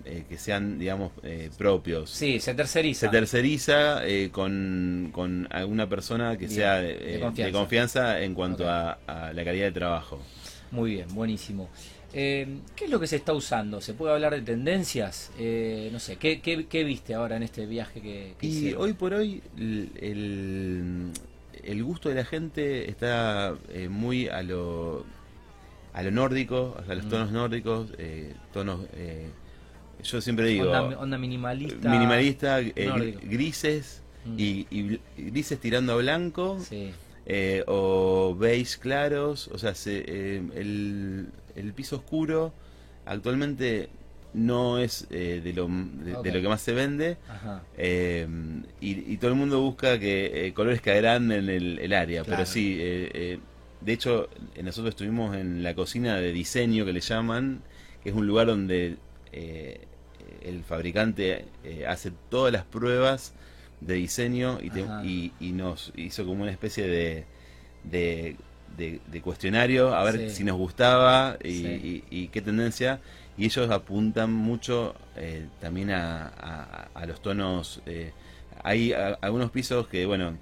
eh, 0.08 0.24
que 0.26 0.38
sean, 0.38 0.78
digamos, 0.78 1.12
eh, 1.22 1.50
propios. 1.58 2.08
Sí, 2.08 2.40
se 2.40 2.54
terceriza. 2.54 3.00
Se 3.00 3.08
terceriza 3.08 4.06
eh, 4.06 4.30
con, 4.32 5.10
con, 5.12 5.46
alguna 5.50 5.86
persona 5.86 6.38
que 6.38 6.48
sea 6.48 6.80
de 6.80 7.20
confianza. 7.52 8.22
en 8.22 8.32
cuanto 8.32 8.66
a, 8.70 8.98
la 9.06 9.44
calidad 9.44 9.66
de 9.66 9.72
trabajo. 9.72 10.18
Muy 10.70 10.92
bien, 10.92 11.14
buenísimo. 11.14 11.68
¿Qué 12.10 12.58
es 12.80 12.90
lo 12.90 12.98
que 12.98 13.06
se 13.06 13.16
está 13.16 13.34
usando? 13.34 13.82
¿Se 13.82 13.92
puede 13.92 14.14
hablar 14.14 14.32
de 14.34 14.40
tendencias? 14.40 15.30
no 15.36 15.98
sé, 15.98 16.16
¿qué, 16.16 16.40
¿qué, 16.40 16.84
viste 16.84 17.12
ahora 17.12 17.36
en 17.36 17.42
este 17.42 17.66
viaje 17.66 18.00
que, 18.00 18.34
Y 18.40 18.72
hoy 18.72 18.94
por 18.94 19.12
hoy 19.12 19.42
el, 19.58 21.12
el, 21.62 21.84
gusto 21.84 22.08
de 22.08 22.14
la 22.14 22.24
gente 22.24 22.88
está 22.88 23.54
muy 23.90 24.28
a 24.28 24.42
lo, 24.42 25.04
a 25.92 26.02
lo 26.02 26.10
nórdico, 26.10 26.76
a 26.88 26.94
los 26.94 27.06
mm. 27.06 27.08
tonos 27.08 27.30
nórdicos, 27.32 27.92
tonos 28.52 28.80
yo 30.02 30.20
siempre 30.20 30.48
digo. 30.48 30.70
Onda, 30.70 31.18
minimalista. 31.18 31.88
Minimalista, 31.88 32.60
eh, 32.60 33.18
grises 33.22 34.02
mm. 34.24 34.34
y, 34.38 35.00
grises 35.16 35.58
tirando 35.58 35.94
a 35.94 35.96
blanco. 35.96 36.58
Eh, 37.30 37.62
o 37.66 38.34
beige 38.38 38.78
claros. 38.78 39.48
O 39.48 39.58
sea, 39.58 39.74
eh, 39.86 40.42
el, 40.54 41.28
el, 41.56 41.72
piso 41.74 41.96
oscuro 41.96 42.54
actualmente 43.04 43.90
no 44.32 44.78
es 44.78 45.08
de, 45.10 45.52
lo, 45.54 45.68
de, 45.68 46.32
lo 46.32 46.40
que 46.40 46.48
más 46.48 46.62
se 46.62 46.72
vende. 46.72 47.18
y, 48.80 49.16
todo 49.18 49.30
el 49.30 49.36
mundo 49.36 49.60
busca 49.60 49.98
que 49.98 50.52
colores 50.54 50.80
caerán 50.80 51.32
en 51.32 51.48
el, 51.48 51.92
área. 51.92 52.24
Pero 52.24 52.46
sí, 52.46 52.78
de 53.80 53.92
hecho, 53.92 54.28
nosotros 54.62 54.90
estuvimos 54.90 55.36
en 55.36 55.62
la 55.62 55.74
cocina 55.74 56.16
de 56.16 56.32
diseño 56.32 56.84
que 56.84 56.92
le 56.92 57.00
llaman, 57.00 57.62
que 58.02 58.10
es 58.10 58.14
un 58.14 58.26
lugar 58.26 58.48
donde 58.48 58.96
eh, 59.32 59.86
el 60.42 60.64
fabricante 60.64 61.44
eh, 61.64 61.86
hace 61.86 62.12
todas 62.28 62.52
las 62.52 62.64
pruebas 62.64 63.34
de 63.80 63.94
diseño 63.94 64.58
y, 64.60 65.32
y, 65.38 65.52
nos 65.52 65.92
hizo 65.96 66.26
como 66.26 66.42
una 66.42 66.50
especie 66.50 66.88
de, 66.88 67.24
de, 67.84 69.20
cuestionario 69.22 69.94
a 69.94 70.02
ver 70.02 70.30
si 70.30 70.42
nos 70.42 70.56
gustaba 70.56 71.36
y, 71.42 72.28
qué 72.28 72.42
tendencia. 72.42 73.00
Y 73.36 73.44
ellos 73.44 73.70
apuntan 73.70 74.32
mucho 74.32 74.96
eh, 75.14 75.46
también 75.60 75.90
a, 75.90 76.88
a, 76.92 77.06
los 77.06 77.22
tonos. 77.22 77.80
Eh, 77.86 78.10
hay 78.64 78.92
algunos 79.20 79.52
pisos 79.52 79.86
que, 79.86 80.04
bueno, 80.06 80.36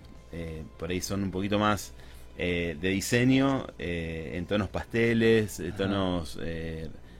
por 0.78 0.90
ahí 0.90 1.02
son 1.02 1.22
un 1.22 1.30
poquito 1.30 1.58
más 1.58 1.92
de 2.36 2.76
diseño, 2.80 3.66
en 3.78 4.46
tonos 4.46 4.68
pasteles, 4.68 5.62
tonos 5.76 6.38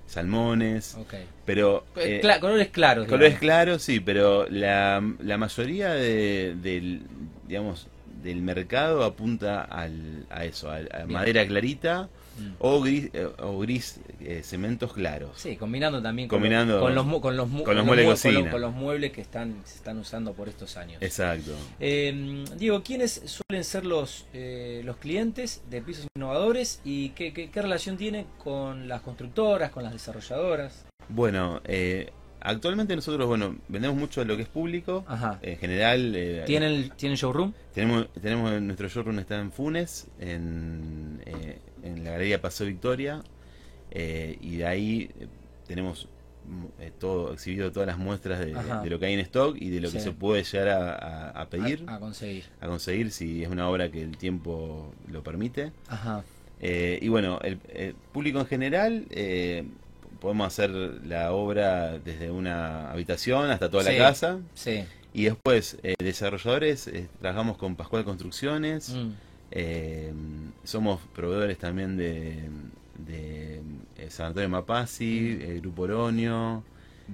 salmones. 0.06 0.96
Pero. 1.44 1.84
Eh, 1.96 2.20
colores 2.40 2.68
claros. 2.68 3.06
Colores 3.06 3.38
claros, 3.38 3.82
sí, 3.82 4.00
pero 4.00 4.48
la, 4.48 5.02
la 5.20 5.38
mayoría 5.38 5.92
de, 5.92 6.54
del, 6.60 7.02
digamos, 7.46 7.88
del 8.22 8.42
mercado 8.42 9.04
apunta 9.04 9.62
al, 9.62 10.26
a 10.30 10.44
eso, 10.44 10.70
a, 10.70 10.80
madera 11.06 11.46
clarita 11.46 12.08
Mm. 12.38 12.52
o 12.58 12.80
gris, 12.80 13.10
eh, 13.12 13.28
o 13.38 13.58
gris 13.58 14.00
eh, 14.20 14.42
cementos 14.42 14.92
claros. 14.92 15.30
Sí, 15.36 15.56
combinando 15.56 16.02
también 16.02 16.28
con, 16.28 16.42
los, 16.42 16.50
con, 16.80 16.94
los, 16.94 17.06
con, 17.20 17.36
los, 17.36 17.48
muebles 17.48 18.22
con, 18.50 18.60
los, 18.60 18.72
muebles 18.72 19.12
que 19.12 19.20
están 19.20 19.62
se 19.64 19.76
están 19.76 19.98
usando 19.98 20.32
por 20.34 20.48
estos 20.48 20.76
años. 20.76 21.02
Exacto. 21.02 21.52
Eh, 21.80 22.44
Diego, 22.56 22.82
¿quiénes 22.82 23.22
suelen 23.24 23.64
ser 23.64 23.86
los, 23.86 24.26
eh, 24.32 24.82
los 24.84 24.96
clientes 24.96 25.62
de 25.70 25.80
pisos 25.82 26.06
innovadores 26.14 26.80
y 26.84 27.10
qué, 27.10 27.32
qué, 27.32 27.62
relación 27.62 27.96
tiene 27.96 28.26
con 28.42 28.88
las 28.88 29.00
constructoras, 29.00 29.70
con 29.70 29.82
las 29.82 29.92
desarrolladoras? 29.92 30.84
Bueno, 31.08 31.60
Actualmente 32.46 32.94
nosotros, 32.94 33.26
bueno, 33.26 33.56
vendemos 33.66 33.96
mucho 33.96 34.20
de 34.20 34.26
lo 34.26 34.36
que 34.36 34.42
es 34.42 34.48
público. 34.48 35.04
Ajá. 35.08 35.40
En 35.42 35.58
general. 35.58 36.44
¿Tienen, 36.46 36.90
¿Tienen 36.96 37.16
showroom? 37.16 37.52
Tenemos, 37.74 38.08
tenemos 38.22 38.62
nuestro 38.62 38.88
showroom 38.88 39.18
está 39.18 39.40
en 39.40 39.50
Funes, 39.50 40.06
en, 40.20 41.20
en 41.86 42.04
la 42.04 42.12
Galería 42.12 42.40
Paso 42.40 42.64
Victoria, 42.64 43.22
eh, 43.90 44.36
y 44.40 44.56
de 44.56 44.66
ahí 44.66 45.10
eh, 45.20 45.26
tenemos 45.66 46.08
mm, 46.46 46.82
eh, 46.82 46.92
todo 46.98 47.32
exhibido 47.32 47.72
todas 47.72 47.86
las 47.86 47.98
muestras 47.98 48.40
de, 48.40 48.52
lo 48.90 48.98
que 48.98 49.06
hay 49.06 49.14
en 49.14 49.20
stock 49.20 49.56
y 49.58 49.70
de 49.70 49.80
lo 49.80 49.90
que 49.90 50.00
se 50.00 50.12
puede 50.12 50.42
llegar 50.42 50.68
a, 51.34 51.46
pedir 51.48 51.84
a, 51.86 51.98
conseguir 51.98 52.44
a 52.60 52.66
conseguir 52.66 53.10
si 53.10 53.42
es 53.42 53.48
una 53.48 53.68
obra 53.68 53.90
que 53.90 54.02
el 54.02 54.16
tiempo 54.16 54.92
lo 55.08 55.22
permite 55.22 55.72
Ajá. 55.88 56.24
y 56.60 57.08
bueno 57.08 57.38
el, 57.42 57.58
público 58.12 58.40
en 58.40 58.46
general 58.46 59.06
podemos 60.20 60.46
hacer 60.48 60.70
la 60.70 61.32
obra 61.32 61.98
desde 61.98 62.30
una 62.30 62.90
habitación 62.90 63.50
hasta 63.50 63.70
toda 63.70 63.84
la 63.84 63.96
casa 63.96 64.40
sí. 64.54 64.84
y 65.14 65.24
después 65.24 65.78
desarrolladores 65.98 66.90
trabajamos 67.20 67.56
con 67.56 67.76
Pascual 67.76 68.04
Construcciones 68.04 68.90
mm. 68.90 69.26
Eh, 69.50 70.12
somos 70.66 71.00
proveedores 71.14 71.58
también 71.58 71.96
de, 71.96 72.50
de 72.98 73.62
eh, 73.96 74.10
San 74.10 74.26
Antonio 74.26 74.48
Mapasi, 74.48 75.38
el 75.40 75.60
Grupo 75.60 75.82
Oronio. 75.82 76.64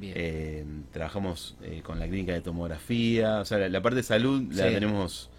Eh, 0.01 0.65
trabajamos 0.91 1.57
eh, 1.63 1.83
con 1.85 1.99
la 1.99 2.09
clínica 2.09 2.33
de 2.33 2.41
tomografía. 2.41 3.41
O 3.41 3.45
sea, 3.45 3.69
la, 3.69 3.83
parte 3.83 3.97
de 3.97 4.03
salud 4.03 4.51
la 4.53 4.65
tenemos 4.65 5.31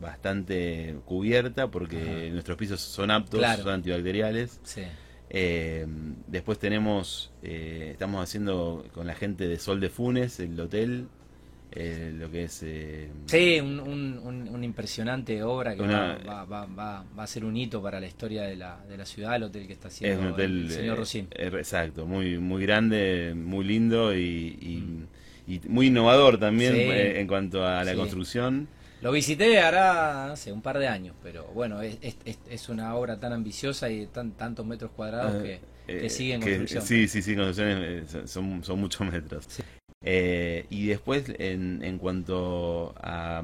bastante 0.00 0.96
cubierta 1.04 1.70
porque 1.70 2.30
nuestros 2.32 2.56
pisos 2.56 2.80
son 2.80 3.10
aptos, 3.10 3.42
son 3.58 3.68
antibacteriales. 3.68 4.60
después 6.26 6.58
tenemos, 6.58 7.30
estamos 7.42 8.22
haciendo 8.22 8.86
con 8.94 9.06
la 9.06 9.14
gente 9.14 9.48
de 9.48 9.58
Sol 9.58 9.80
de 9.80 9.90
Funes, 9.90 10.40
el 10.40 10.58
hotel, 10.58 11.08
eh, 11.74 12.12
lo 12.14 12.30
que 12.30 12.44
es... 12.44 12.62
Eh, 12.62 13.08
sí, 13.26 13.58
un, 13.60 14.62
impresionante 14.62 15.42
obra 15.42 15.74
que 15.74 15.82
va, 15.82 16.44
va, 16.44 16.66
va, 16.66 17.04
va, 17.18 17.22
a 17.22 17.26
ser 17.26 17.44
un 17.44 17.56
hito 17.56 17.82
para 17.82 17.98
la 17.98 18.06
historia 18.06 18.42
de 18.42 18.56
la, 18.56 18.78
de 18.88 18.96
la 18.96 19.06
ciudad, 19.06 19.36
el 19.36 19.44
hotel 19.44 19.66
que 19.66 19.72
está 19.72 19.88
haciendo 19.88 20.36
el 20.36 20.70
señor 20.70 20.98
Rosín. 20.98 21.28
Eh, 21.32 21.50
exacto, 21.52 22.06
muy, 22.06 22.38
muy 22.38 22.62
grande, 22.62 23.34
muy 23.34 23.64
lindo 23.64 24.14
y, 24.14 24.22
y, 25.48 25.60
muy 25.68 25.88
innovador 25.88 26.38
también 26.38 26.74
en 26.76 27.26
cuanto 27.26 27.66
a 27.66 27.82
la 27.84 27.94
construcción. 27.94 28.68
Lo 29.00 29.10
visité 29.10 29.58
hará, 29.58 30.26
no 30.28 30.36
sé, 30.36 30.52
un 30.52 30.62
par 30.62 30.78
de 30.78 30.86
años, 30.86 31.16
pero 31.22 31.46
bueno, 31.48 31.82
es, 31.82 31.98
es, 32.00 32.38
es 32.48 32.68
una 32.68 32.94
obra 32.94 33.18
tan 33.18 33.32
ambiciosa 33.32 33.90
y 33.90 34.06
tan 34.06 34.32
tantos 34.32 34.64
metros 34.64 34.92
cuadrados 34.92 35.42
que, 35.42 35.58
que 35.86 36.08
sigue 36.08 36.34
en 36.34 36.40
construcción. 36.40 36.82
Sí, 36.82 37.08
sí, 37.08 37.20
sí, 37.20 37.34
construcciones 37.34 38.30
son, 38.30 38.62
son 38.62 38.78
muchos 38.78 39.10
metros. 39.10 39.48
Eh, 40.04 40.66
y 40.70 40.86
después, 40.86 41.24
en, 41.38 41.82
en 41.82 41.98
cuanto 41.98 42.94
a... 42.98 43.42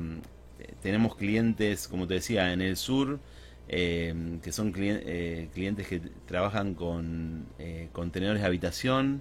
tenemos 0.82 1.16
clientes, 1.16 1.88
como 1.88 2.06
te 2.06 2.14
decía, 2.14 2.52
en 2.52 2.60
el 2.60 2.76
sur, 2.76 3.20
que 3.68 4.50
son 4.50 4.72
clientes 4.72 5.86
que 5.86 6.00
trabajan 6.26 6.74
con 6.74 7.46
contenedores 7.92 8.40
de 8.40 8.46
habitación 8.46 9.20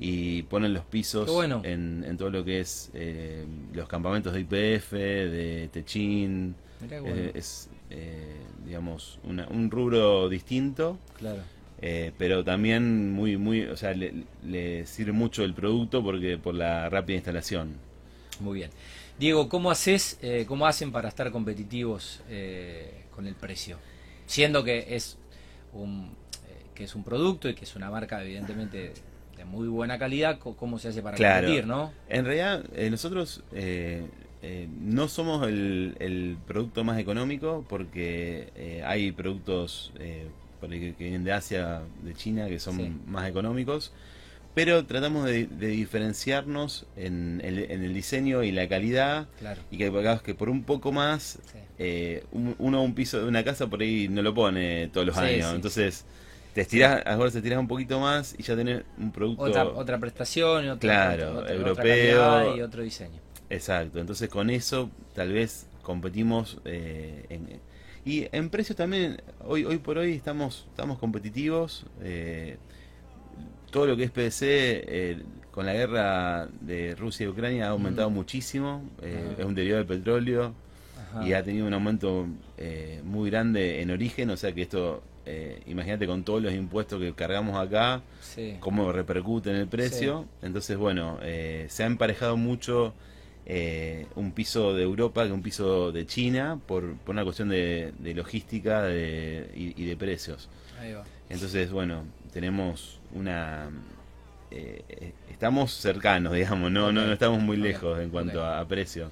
y 0.00 0.42
ponen 0.42 0.74
los 0.74 0.84
pisos 0.84 1.30
en, 1.62 2.16
todo 2.18 2.30
lo 2.30 2.44
que 2.44 2.58
es 2.58 2.90
los 3.72 3.88
campamentos 3.88 4.32
de 4.32 4.40
IPF, 4.40 4.92
de 4.92 5.68
Techín. 5.72 6.56
es, 7.34 7.70
digamos, 8.64 9.20
un 9.22 9.70
rubro 9.70 10.28
distinto. 10.28 10.98
Claro. 11.18 11.42
Eh, 11.86 12.12
pero 12.16 12.42
también 12.42 13.12
muy, 13.12 13.36
muy, 13.36 13.64
o 13.64 13.76
sea, 13.76 13.92
le, 13.92 14.86
sirve 14.86 15.12
mucho 15.12 15.44
el 15.44 15.52
producto 15.52 16.02
porque 16.02 16.38
por 16.38 16.54
la 16.54 16.88
rápida 16.88 17.16
instalación. 17.16 17.74
Muy 18.40 18.60
bien. 18.60 18.70
Diego, 19.18 19.50
¿cómo 19.50 19.70
haces, 19.70 20.18
eh, 20.22 20.46
cómo 20.48 20.66
hacen 20.66 20.92
para 20.92 21.10
estar 21.10 21.30
competitivos 21.30 22.22
eh, 22.30 23.04
con 23.14 23.26
el 23.26 23.34
precio? 23.34 23.76
Siendo 24.24 24.64
que 24.64 24.96
es 24.96 25.18
un 25.74 26.16
que 26.74 26.84
es 26.84 26.94
un 26.94 27.04
producto 27.04 27.50
y 27.50 27.54
que 27.54 27.64
es 27.64 27.76
una 27.76 27.90
marca 27.90 28.20
evidentemente 28.24 28.94
de 29.36 29.44
muy 29.44 29.68
buena 29.68 29.98
calidad, 29.98 30.38
¿cómo 30.38 30.78
se 30.78 30.88
hace 30.88 31.02
para 31.02 31.18
competir, 31.18 31.66
no? 31.66 31.92
En 32.08 32.24
realidad 32.24 32.64
nosotros 32.90 33.44
no 34.80 35.08
somos 35.08 35.46
el, 35.46 35.96
el, 36.00 36.36
producto 36.48 36.82
más 36.82 36.98
económico 36.98 37.64
porque 37.68 38.82
hay 38.84 39.12
productos 39.12 39.92
que, 40.60 40.94
vienen 40.98 41.24
de 41.24 41.32
Asia, 41.32 41.82
de 42.02 42.14
China, 42.14 42.48
que 42.48 42.58
son 42.58 43.02
más 43.06 43.28
económicos, 43.28 43.92
pero 44.54 44.84
tratamos 44.86 45.24
de, 45.26 45.46
diferenciarnos 45.46 46.86
en 46.96 47.40
el, 47.42 47.92
diseño 47.92 48.42
y 48.42 48.52
la 48.52 48.68
calidad, 48.68 49.26
y 49.70 49.78
que, 49.78 50.18
que 50.24 50.34
por 50.34 50.48
un 50.48 50.62
poco 50.62 50.92
más, 50.92 51.38
eh, 51.78 52.24
uno 52.32 52.82
un 52.82 52.94
piso 52.94 53.20
de 53.20 53.26
una 53.26 53.42
casa 53.42 53.66
por 53.66 53.80
ahí 53.80 54.08
no 54.08 54.22
lo 54.22 54.32
pone 54.32 54.88
todos 54.88 55.06
los 55.06 55.16
años, 55.16 55.52
entonces 55.54 56.04
te 56.54 56.60
estiras, 56.60 57.02
ahora 57.04 57.32
te 57.32 57.38
estiras 57.38 57.58
un 57.58 57.66
poquito 57.66 57.98
más 57.98 58.36
y 58.38 58.44
ya 58.44 58.54
tenés 58.54 58.82
un 58.96 59.10
producto... 59.10 59.42
Otra, 59.74 59.98
prestación, 59.98 60.68
otra, 60.68 60.78
claro, 61.16 61.48
europeo. 61.48 62.56
y 62.56 62.60
otro 62.60 62.82
diseño. 62.82 63.20
Exacto, 63.50 63.98
entonces 63.98 64.28
con 64.28 64.50
eso 64.50 64.88
tal 65.14 65.32
vez 65.32 65.66
competimos 65.82 66.58
eh, 66.64 67.26
en 67.28 67.60
y 68.04 68.28
en 68.32 68.50
precios 68.50 68.76
también, 68.76 69.22
hoy 69.44 69.64
hoy 69.64 69.78
por 69.78 69.96
hoy 69.96 70.12
estamos 70.12 70.66
estamos 70.68 70.98
competitivos. 70.98 71.86
Eh, 72.02 72.58
todo 73.70 73.86
lo 73.86 73.96
que 73.96 74.04
es 74.04 74.10
PVC, 74.10 74.42
eh, 74.42 75.22
con 75.50 75.64
la 75.64 75.72
guerra 75.72 76.46
de 76.60 76.94
Rusia 76.94 77.24
y 77.24 77.28
Ucrania, 77.28 77.66
ha 77.66 77.70
aumentado 77.70 78.10
mm. 78.10 78.14
muchísimo. 78.14 78.82
Eh, 79.02 79.36
es 79.38 79.44
un 79.44 79.54
derivado 79.54 79.84
del 79.84 79.98
petróleo 79.98 80.54
y 81.24 81.32
ha 81.32 81.42
tenido 81.42 81.66
un 81.66 81.72
aumento 81.72 82.26
muy 83.04 83.30
grande 83.30 83.80
en 83.80 83.90
origen. 83.90 84.30
O 84.30 84.36
sea 84.36 84.52
que 84.52 84.62
esto, 84.62 85.02
imagínate 85.66 86.06
con 86.06 86.24
todos 86.24 86.42
los 86.42 86.52
impuestos 86.52 87.00
que 87.00 87.14
cargamos 87.14 87.56
acá, 87.56 88.02
cómo 88.60 88.92
repercute 88.92 89.50
en 89.50 89.56
el 89.56 89.68
precio. 89.68 90.26
Entonces, 90.42 90.76
bueno, 90.76 91.18
se 91.68 91.82
ha 91.82 91.86
emparejado 91.86 92.36
mucho 92.36 92.94
eh, 93.46 94.06
un 94.14 94.32
piso 94.32 94.74
de 94.74 94.82
Europa 94.82 95.26
que 95.26 95.32
un 95.32 95.42
piso 95.42 95.92
de 95.92 96.06
China 96.06 96.58
por, 96.66 96.96
por 96.96 97.14
una 97.14 97.24
cuestión 97.24 97.48
de, 97.50 97.92
logística 98.14 98.90
y, 98.90 99.84
de 99.84 99.96
precios. 99.96 100.48
Entonces, 101.28 101.70
bueno, 101.70 102.04
tenemos 102.32 103.00
una... 103.14 103.68
Eh, 104.50 105.12
estamos 105.30 105.72
cercanos, 105.72 106.32
digamos, 106.34 106.70
no, 106.70 106.92
no, 106.92 107.12
estamos 107.12 107.40
muy 107.40 107.56
lejos 107.56 107.98
en 108.00 108.10
cuanto 108.10 108.44
a, 108.44 108.64
precio. 108.66 109.10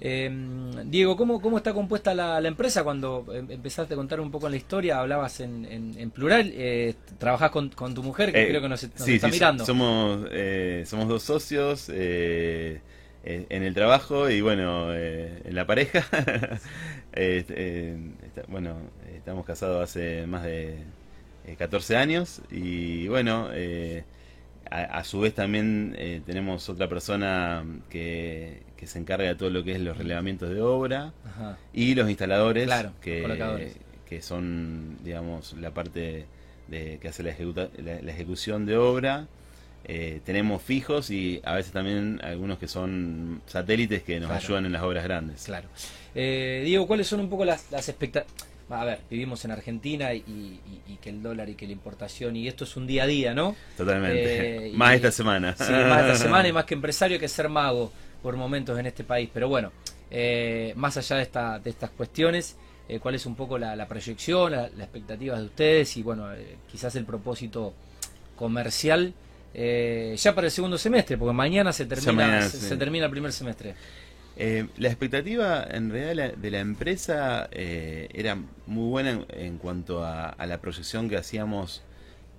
Em, 0.00 0.88
Diego, 0.90 1.16
¿cómo, 1.16 1.40
¿cómo 1.40 1.56
está 1.56 1.74
compuesta 1.74 2.14
la, 2.14 2.38
empresa? 2.46 2.84
Cuando 2.84 3.26
em, 3.34 3.50
empezaste 3.50 3.94
a 3.94 3.96
contar 3.96 4.20
un 4.20 4.30
poco 4.30 4.48
la 4.48 4.56
historia, 4.56 5.00
hablabas 5.00 5.40
en, 5.40 5.66
en, 5.66 6.10
plural, 6.10 6.52
eh, 6.54 6.94
trabajás 7.18 7.50
con, 7.50 7.70
tu 7.70 8.02
mujer, 8.02 8.32
que 8.32 8.48
creo 8.48 8.60
que 8.62 8.68
nos, 8.68 8.82
está 8.82 9.28
mirando. 9.28 9.64
Somos, 9.64 10.28
somos 10.84 11.08
dos 11.08 11.22
socios, 11.22 11.88
eh, 11.88 11.94
eh, 11.96 12.80
en 13.28 13.62
el 13.62 13.74
trabajo 13.74 14.30
y 14.30 14.40
bueno, 14.40 14.94
eh, 14.94 15.42
en 15.44 15.54
la 15.54 15.66
pareja. 15.66 16.04
Eh, 17.20 17.96
bueno, 18.46 18.76
estamos 19.12 19.44
casados 19.44 19.82
hace 19.82 20.24
más 20.28 20.44
de 20.44 20.76
14 21.58 21.96
años 21.96 22.42
y 22.48 23.08
bueno, 23.08 23.48
a, 24.70 25.02
su 25.02 25.18
vez 25.18 25.34
también 25.34 25.96
tenemos 26.26 26.68
otra 26.68 26.88
persona 26.88 27.64
que, 27.90 28.62
se 28.84 28.98
encarga 29.00 29.26
de 29.26 29.34
todo 29.34 29.50
lo 29.50 29.64
que 29.64 29.72
es 29.72 29.80
los 29.80 29.98
relevamientos 29.98 30.50
de 30.50 30.60
obra 30.60 31.12
y 31.72 31.96
los 31.96 32.08
instaladores 32.08 32.70
que, 33.00 33.72
que 34.08 34.22
son, 34.22 34.98
digamos, 35.02 35.54
la 35.54 35.72
parte 35.72 36.26
de, 36.68 36.98
que 37.00 37.08
hace 37.08 37.24
la, 37.24 37.34
la 37.82 38.12
ejecución 38.12 38.64
de 38.64 38.76
obra 38.76 39.26
eh, 39.84 40.20
tenemos 40.24 40.62
fijos 40.62 41.10
y 41.10 41.40
a 41.44 41.54
veces 41.54 41.72
también 41.72 42.20
algunos 42.22 42.58
que 42.58 42.68
son 42.68 43.40
satélites 43.46 44.02
que 44.02 44.20
nos 44.20 44.30
ayudan 44.30 44.66
en 44.66 44.72
las 44.72 44.82
obras 44.82 45.04
grandes. 45.04 45.44
Claro. 45.44 45.68
Eh, 46.14 46.62
Diego, 46.64 46.86
¿cuáles 46.86 47.06
son 47.06 47.20
un 47.20 47.30
poco 47.30 47.44
las, 47.44 47.70
las 47.70 47.88
expectativas? 47.88 48.48
A 48.70 48.84
ver, 48.84 49.00
vivimos 49.08 49.42
en 49.46 49.50
Argentina 49.50 50.12
y, 50.12 50.60
que 51.00 51.08
el 51.08 51.22
dólar 51.22 51.48
y 51.48 51.54
que 51.54 51.66
la 51.66 51.72
importación 51.72 52.36
y 52.36 52.48
esto 52.48 52.64
es 52.64 52.76
un 52.76 52.86
día 52.86 53.04
a 53.04 53.06
día, 53.06 53.32
¿no? 53.32 53.56
Totalmente. 53.78 54.68
Eh, 54.68 54.72
más 54.74 54.94
esta 54.94 55.10
semana. 55.10 55.56
Sí, 55.56 55.72
más 55.72 56.02
esta 56.02 56.16
semana 56.16 56.48
y 56.48 56.52
más 56.52 56.66
que 56.66 56.74
empresario 56.74 57.14
hay 57.14 57.20
que 57.20 57.28
ser 57.28 57.48
mago 57.48 57.90
por 58.22 58.36
momentos 58.36 58.78
en 58.78 58.84
este 58.84 59.04
país. 59.04 59.30
Pero 59.32 59.48
bueno, 59.48 59.72
eh, 60.10 60.74
más 60.76 60.98
allá 60.98 61.16
de, 61.16 61.22
esta, 61.22 61.58
de 61.58 61.70
estas 61.70 61.88
cuestiones, 61.90 62.56
¿cuál 63.00 63.14
es 63.14 63.24
un 63.24 63.36
poco 63.36 63.56
la, 63.56 63.88
proyección, 63.88 64.52
las 64.52 64.70
expectativas 64.70 65.38
de 65.38 65.46
ustedes 65.46 65.96
y 65.96 66.02
bueno, 66.02 66.28
quizás 66.70 66.94
el 66.96 67.06
propósito 67.06 67.72
comercial? 68.36 69.14
Eh, 69.54 70.14
ya 70.16 70.34
para 70.34 70.46
el 70.46 70.50
segundo 70.50 70.78
semestre, 70.78 71.16
porque 71.16 71.32
mañana 71.32 71.72
se 71.72 71.86
termina, 71.86 72.42
se, 72.42 72.76
termina 72.76 73.06
el 73.06 73.10
primer 73.10 73.32
semestre. 73.32 73.74
Eh, 74.36 74.68
la 74.76 74.88
expectativa 74.88 75.66
en 75.68 75.90
realidad 75.90 76.34
de 76.34 76.50
la 76.50 76.60
empresa 76.60 77.48
eh, 77.50 78.08
era 78.12 78.36
muy 78.66 78.88
buena 78.88 79.24
en, 79.30 79.58
cuanto 79.58 80.04
a, 80.04 80.36
la 80.46 80.60
proyección 80.60 81.08
que 81.08 81.16
hacíamos 81.16 81.82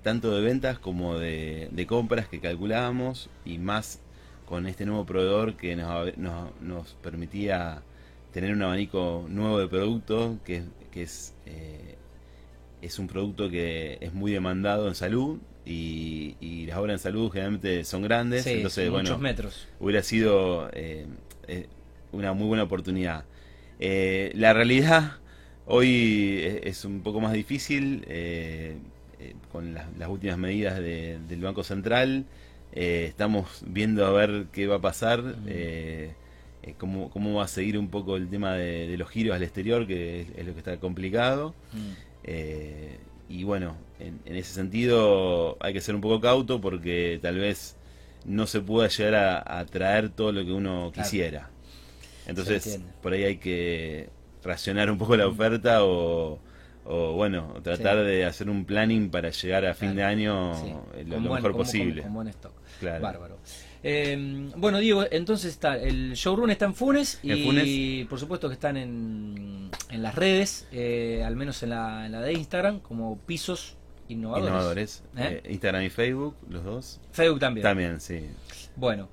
tanto 0.02 0.34
de 0.34 0.42
ventas 0.42 0.80
como 0.80 1.20
de, 1.20 1.86
compras 1.90 2.30
que 2.30 2.40
calculábamos 2.40 3.30
y 3.44 3.58
más 3.58 4.00
con 4.46 4.66
este 4.66 4.86
nuevo 4.86 5.06
proveedor 5.06 5.58
que 5.58 5.76
nos, 5.76 6.18
nos, 6.62 6.94
permitía 7.02 7.82
tener 8.32 8.54
un 8.54 8.62
abanico 8.62 9.26
nuevo 9.28 9.60
de 9.60 9.68
productos 9.68 10.38
que, 10.46 10.64
que 10.92 11.04
es, 11.04 11.36
es 12.82 13.00
un 13.00 13.08
producto 13.08 13.50
que 13.50 13.98
es 14.02 14.14
muy 14.14 14.32
demandado 14.32 14.88
en 14.88 14.96
salud 14.96 15.40
y, 15.66 16.66
las 16.68 16.78
obras 16.78 16.96
en 16.96 17.00
salud 17.00 17.32
generalmente 17.32 17.84
son 17.84 18.02
grandes, 18.02 18.46
entonces 18.48 18.90
muchos 18.90 19.20
metros. 19.20 19.68
hubiera 19.80 20.04
sido 20.04 20.70
eh, 20.74 21.06
eh, 21.48 21.68
una 22.12 22.34
muy 22.34 22.48
buena 22.48 22.64
oportunidad. 22.64 23.26
Eh, 23.80 24.32
la 24.36 24.54
realidad 24.54 25.14
hoy 25.66 26.42
es, 26.64 26.86
un 26.86 27.02
poco 27.02 27.22
más 27.22 27.34
difícil 27.34 28.06
con 29.52 29.74
las, 29.74 30.10
últimas 30.10 30.38
medidas 30.38 30.80
del 30.80 31.42
Banco 31.42 31.64
Central. 31.64 32.26
estamos 32.72 33.64
viendo 33.66 34.06
a 34.06 34.12
ver 34.12 34.48
qué 34.52 34.68
va 34.68 34.78
a 34.78 34.82
pasar. 34.82 35.36
Cómo, 36.78 37.10
cómo, 37.10 37.34
va 37.34 37.46
a 37.46 37.48
seguir 37.48 37.80
un 37.80 37.90
poco 37.90 38.16
el 38.16 38.30
tema 38.30 38.54
de, 38.54 38.96
los 38.98 39.10
giros 39.10 39.36
al 39.36 39.42
exterior, 39.42 39.88
que 39.88 40.28
es, 40.36 40.46
lo 40.46 40.54
que 40.54 40.60
está 40.60 40.78
complicado. 40.78 41.56
Mm 41.74 42.09
y 42.24 43.44
bueno, 43.44 43.78
en, 44.00 44.20
ese 44.26 44.54
sentido 44.54 45.58
hay 45.60 45.74
que 45.74 45.82
ser 45.82 45.96
un 45.96 46.02
poco 46.02 46.20
cauto 46.20 46.60
porque 46.62 47.20
tal 47.22 47.38
vez 47.38 47.76
no 48.26 48.48
se 48.48 48.62
pueda 48.62 48.88
llegar 48.88 49.44
a, 49.46 49.66
traer 49.66 50.10
todo 50.10 50.32
lo 50.32 50.44
que 50.44 50.52
uno 50.52 50.92
quisiera. 50.94 51.50
Entonces, 52.28 52.80
por 53.02 53.14
ahí 53.14 53.24
hay 53.24 53.38
que 53.38 54.10
racionar 54.44 54.92
un 54.92 54.98
poco 54.98 55.16
la 55.16 55.28
oferta 55.28 55.84
o, 55.84 56.40
bueno, 56.86 57.56
tratar 57.64 58.04
de 58.04 58.26
hacer 58.26 58.50
un 58.50 58.66
planning 58.66 59.10
para 59.10 59.30
llegar 59.30 59.66
a 59.66 59.74
fin 59.74 59.96
de 59.96 60.04
año 60.04 60.54
lo, 61.06 61.20
mejor 61.20 61.56
posible. 61.56 62.04
Con, 62.04 62.14
buen 62.14 62.28
stock. 62.30 62.54
Bárbaro. 62.82 63.38
Eh, 63.84 64.50
bueno, 64.58 64.80
Diego, 64.80 65.06
entonces 65.10 65.52
está, 65.52 65.78
el 65.78 66.14
showroom 66.14 66.50
está 66.50 66.66
en 66.66 66.76
Funes 66.76 67.20
y 67.24 68.04
por 68.06 68.20
supuesto 68.20 68.50
que 68.50 68.54
están 68.54 68.76
en, 68.78 69.70
en 69.90 70.04
las 70.04 70.16
redes, 70.16 70.68
eh, 70.72 71.24
al 71.26 71.36
menos 71.36 71.64
en 71.64 71.70
la, 71.70 72.06
en 72.06 72.12
la, 72.12 72.22
de 72.22 72.34
Instagram, 72.34 72.80
como 72.80 73.18
Pisos 73.20 73.78
Innovadores. 74.10 74.50
Innovadores. 74.50 75.04
¿Eh? 75.18 75.44
Instagram 75.50 75.84
y 75.84 75.90
Facebook, 75.90 76.36
los 76.50 76.64
dos. 76.64 77.00
Facebook 77.12 77.40
también. 77.40 77.64
También, 77.64 78.02
sí. 78.02 78.26
Bueno, 78.76 79.08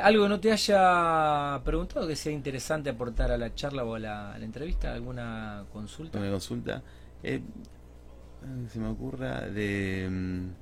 ¿algo 0.00 0.28
no 0.28 0.40
te 0.40 0.52
haya 0.52 1.60
preguntado 1.64 2.06
que 2.06 2.16
sea 2.16 2.32
interesante 2.32 2.90
aportar 2.90 3.32
a 3.32 3.38
la 3.38 3.54
charla 3.54 3.84
o 3.84 3.96
a 3.96 3.98
la, 3.98 4.38
entrevista? 4.40 4.94
¿Alguna 4.94 5.64
consulta? 5.72 6.18
Una 6.18 6.30
consulta. 6.30 6.82
se 7.22 8.78
me 8.78 8.86
ocurra 8.86 9.42
de... 9.42 10.54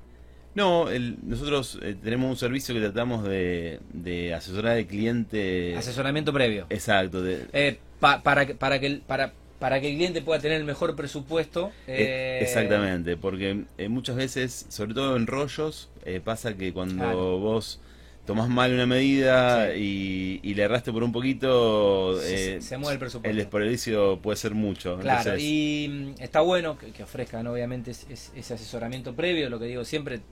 No, 0.54 0.86
nosotros 1.22 1.78
eh, 1.82 1.96
tenemos 2.02 2.30
un 2.30 2.36
servicio 2.36 2.74
que 2.74 2.80
tratamos 2.80 3.24
de, 3.24 3.80
de, 3.92 4.34
asesorar 4.34 4.76
al 4.76 4.86
cliente. 4.86 5.74
Asesoramiento 5.76 6.32
previo. 6.32 6.66
Exacto. 6.68 7.22
Eh, 7.26 7.78
para, 8.00 8.22
para, 8.22 8.78
que, 8.80 9.00
para, 9.06 9.32
para 9.62 9.80
que 9.80 9.90
el 9.90 9.94
cliente 9.94 10.22
pueda 10.22 10.40
tener 10.40 10.58
el 10.58 10.64
mejor 10.64 10.96
presupuesto. 10.96 11.70
Eh, 11.86 12.40
exactamente, 12.42 13.16
porque 13.16 13.62
eh, 13.78 13.88
muchas 13.88 14.16
veces, 14.16 14.66
sobre 14.68 14.92
todo 14.92 15.16
en 15.16 15.28
rollos, 15.28 15.88
eh, 16.04 16.20
pasa 16.22 16.56
que 16.56 16.72
cuando 16.72 17.38
vos 17.38 17.80
tomás 18.26 18.48
mal 18.48 18.72
una 18.72 18.86
medida 18.86 19.72
y, 19.76 20.40
le 20.42 20.62
erraste 20.64 20.90
por 20.90 21.04
un 21.04 21.12
poquito, 21.12 22.20
se, 22.20 22.58
mueve 22.76 22.94
el 22.94 22.98
presupuesto. 22.98 23.30
El 23.30 23.36
desperdicio 23.36 24.18
puede 24.18 24.36
ser 24.36 24.52
mucho. 24.52 24.98
Claro, 24.98 25.38
y 25.38 26.14
mm, 26.18 26.20
está 26.20 26.40
bueno 26.40 26.76
que, 26.76 27.00
ofrezcan 27.00 27.46
obviamente 27.46 27.92
ese 27.92 28.54
asesoramiento 28.54 29.14
previo, 29.14 29.48
lo 29.48 29.60
que 29.60 29.66
digo 29.66 29.84
siempre, 29.84 30.22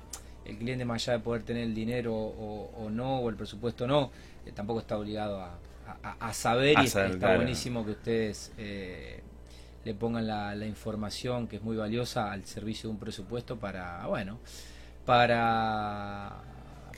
el 0.45 0.57
cliente 0.57 0.85
más 0.85 1.07
allá 1.07 1.19
de 1.19 1.25
poder 1.25 1.43
tener 1.43 1.65
el 1.65 1.75
dinero 1.75 2.15
o, 2.15 2.89
no, 2.91 3.19
o 3.19 3.29
el 3.29 3.37
presupuesto 3.37 3.87
no, 3.87 4.11
tampoco 4.55 4.81
está 4.81 4.97
obligado 4.97 5.41
a 5.41 5.59
a, 6.03 6.33
saber 6.33 6.77
y 6.83 6.87
está 6.87 7.37
buenísimo 7.37 7.85
que 7.85 7.93
ustedes 7.93 8.53
eh, 8.59 9.21
le 9.85 9.95
pongan 9.95 10.27
la, 10.27 10.67
información 10.67 11.49
que 11.49 11.57
es 11.57 11.63
muy 11.63 11.77
valiosa 11.77 12.33
al 12.33 12.45
servicio 12.45 12.89
de 12.89 12.95
un 12.95 13.01
presupuesto 13.01 13.57
para, 13.57 14.07
bueno, 14.07 14.39
para... 15.05 16.37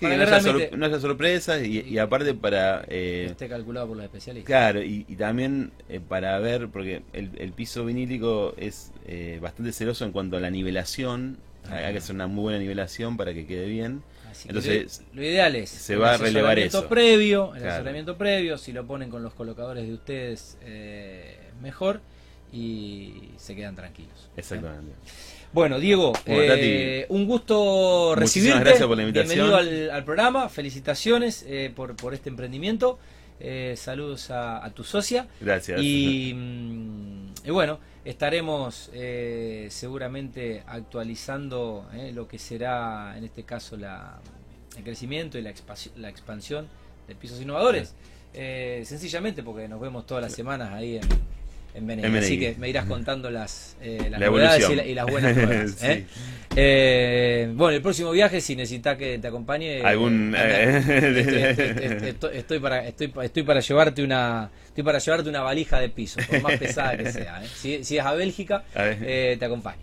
para 0.00 0.40
no, 0.76 0.86
haya 0.86 1.00
sorpresas 1.00 1.62
y, 1.64 1.98
aparte 1.98 2.34
para... 2.34 2.84
Eh, 2.88 3.28
esté 3.30 3.48
calculado 3.48 3.88
por 3.88 3.96
los 3.96 4.04
especialistas. 4.04 4.46
Claro, 4.46 4.82
y, 4.82 5.04
también 5.16 5.72
eh, 5.88 6.00
para 6.00 6.38
ver, 6.40 6.68
porque 6.68 7.02
el, 7.12 7.52
piso 7.52 7.84
vinílico 7.84 8.54
es 8.56 8.92
eh, 9.06 9.38
bastante 9.40 9.72
celoso 9.72 10.04
en 10.04 10.12
cuanto 10.12 10.36
a 10.36 10.40
la 10.40 10.50
nivelación, 10.50 11.38
hay 11.70 11.92
que 11.92 11.98
hacer 11.98 12.14
una 12.14 12.26
muy 12.26 12.42
buena 12.42 12.58
nivelación 12.58 13.16
para 13.16 13.32
que 13.34 13.46
quede 13.46 13.66
bien 13.66 14.02
entonces, 14.46 15.02
lo, 15.12 15.22
ideal 15.22 15.54
es 15.56 15.70
se 15.70 15.96
va 15.96 16.14
a 16.14 16.16
relevar 16.16 16.58
eso. 16.58 16.88
Previo, 16.88 17.54
el 17.54 17.66
asesoramiento 17.66 18.16
previo, 18.16 18.58
si 18.58 18.72
lo 18.72 18.86
ponen 18.86 19.10
con 19.10 19.22
los 19.22 19.34
colocadores 19.34 19.86
de 19.86 19.94
ustedes, 19.94 20.58
eh, 20.62 21.38
mejor 21.60 22.00
y 22.52 23.30
se 23.36 23.54
quedan 23.54 23.74
tranquilos. 23.74 24.30
Exactamente. 24.36 24.92
Bueno, 25.52 25.78
Diego, 25.78 26.12
eh, 26.26 27.06
un 27.10 27.26
gusto 27.26 28.14
recibirte. 28.16 28.60
gracias 28.60 28.86
por 28.86 28.96
la 28.96 29.02
invitación. 29.02 29.48
Bienvenido 29.48 29.92
al, 29.92 30.04
programa, 30.04 30.48
felicitaciones 30.48 31.44
eh, 31.46 31.70
por, 31.74 31.94
por 31.96 32.14
este 32.14 32.30
emprendimiento. 32.30 32.98
saludos 33.76 34.30
a, 34.30 34.70
tu 34.74 34.82
socia. 34.84 35.28
Gracias. 35.40 35.80
Y, 35.82 36.32
mm, 36.34 37.32
y 37.44 37.50
bueno, 37.50 37.78
estaremos 38.04 38.90
eh, 38.92 39.68
seguramente 39.70 40.62
actualizando 40.66 41.88
eh, 41.94 42.12
lo 42.12 42.26
que 42.26 42.38
será 42.38 43.16
en 43.16 43.24
este 43.24 43.44
caso 43.44 43.76
la, 43.76 44.20
el 44.76 44.82
crecimiento 44.82 45.38
y 45.38 45.42
la, 45.42 45.52
la 45.96 46.08
expansión 46.08 46.68
de 47.06 47.14
pisos 47.14 47.40
innovadores. 47.40 47.94
Eh, 48.34 48.82
sencillamente 48.86 49.42
porque 49.42 49.68
nos 49.68 49.80
vemos 49.80 50.06
todas 50.06 50.22
las 50.22 50.32
semanas 50.32 50.72
ahí 50.72 50.96
en, 50.96 51.02
en 51.74 52.16
Así 52.16 52.38
que 52.38 52.54
me 52.58 52.68
irás 52.68 52.86
contando 52.86 53.30
las, 53.30 53.76
las 54.10 54.20
novedades 54.20 54.68
y, 54.86 54.94
las 54.94 55.06
buenas 55.06 55.36
nuevas. 55.38 55.76
bueno, 57.56 57.70
el 57.70 57.82
próximo 57.82 58.10
viaje, 58.10 58.40
si 58.40 58.56
necesitas 58.56 58.96
que 58.96 59.18
te 59.18 59.28
acompañe, 59.28 59.82
algún 59.82 60.34
estoy, 62.32 62.58
para 62.60 62.86
estoy, 62.86 63.12
estoy 63.22 63.42
para 63.42 63.60
llevarte 63.60 64.02
una 64.02 64.50
Estoy 64.72 64.84
para 64.84 65.00
llevarte 65.00 65.28
una 65.28 65.42
valija 65.42 65.78
de 65.78 65.90
piso, 65.90 66.18
por 66.26 66.40
más 66.40 66.58
pesada 66.58 66.96
que 66.96 67.12
sea. 67.12 67.44
¿eh? 67.44 67.48
Si, 67.54 67.74
es 67.74 68.02
a 68.02 68.14
Bélgica, 68.14 68.64
eh, 68.74 69.36
te 69.38 69.44
acompaño. 69.44 69.82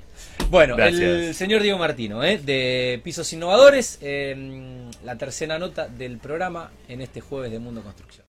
Bueno, 0.49 0.75
el 0.79 1.35
señor 1.35 1.61
Diego 1.61 1.77
Martino, 1.77 2.23
¿eh? 2.23 2.39
de 2.39 2.99
Pisos 3.03 3.31
Innovadores, 3.31 3.99
la 4.01 5.15
tercera 5.15 5.59
nota 5.59 5.87
del 5.87 6.17
programa 6.17 6.71
en 6.87 7.01
este 7.01 7.21
jueves 7.21 7.51
de 7.51 7.59
Mundo 7.59 7.83
Construcción. 7.83 8.25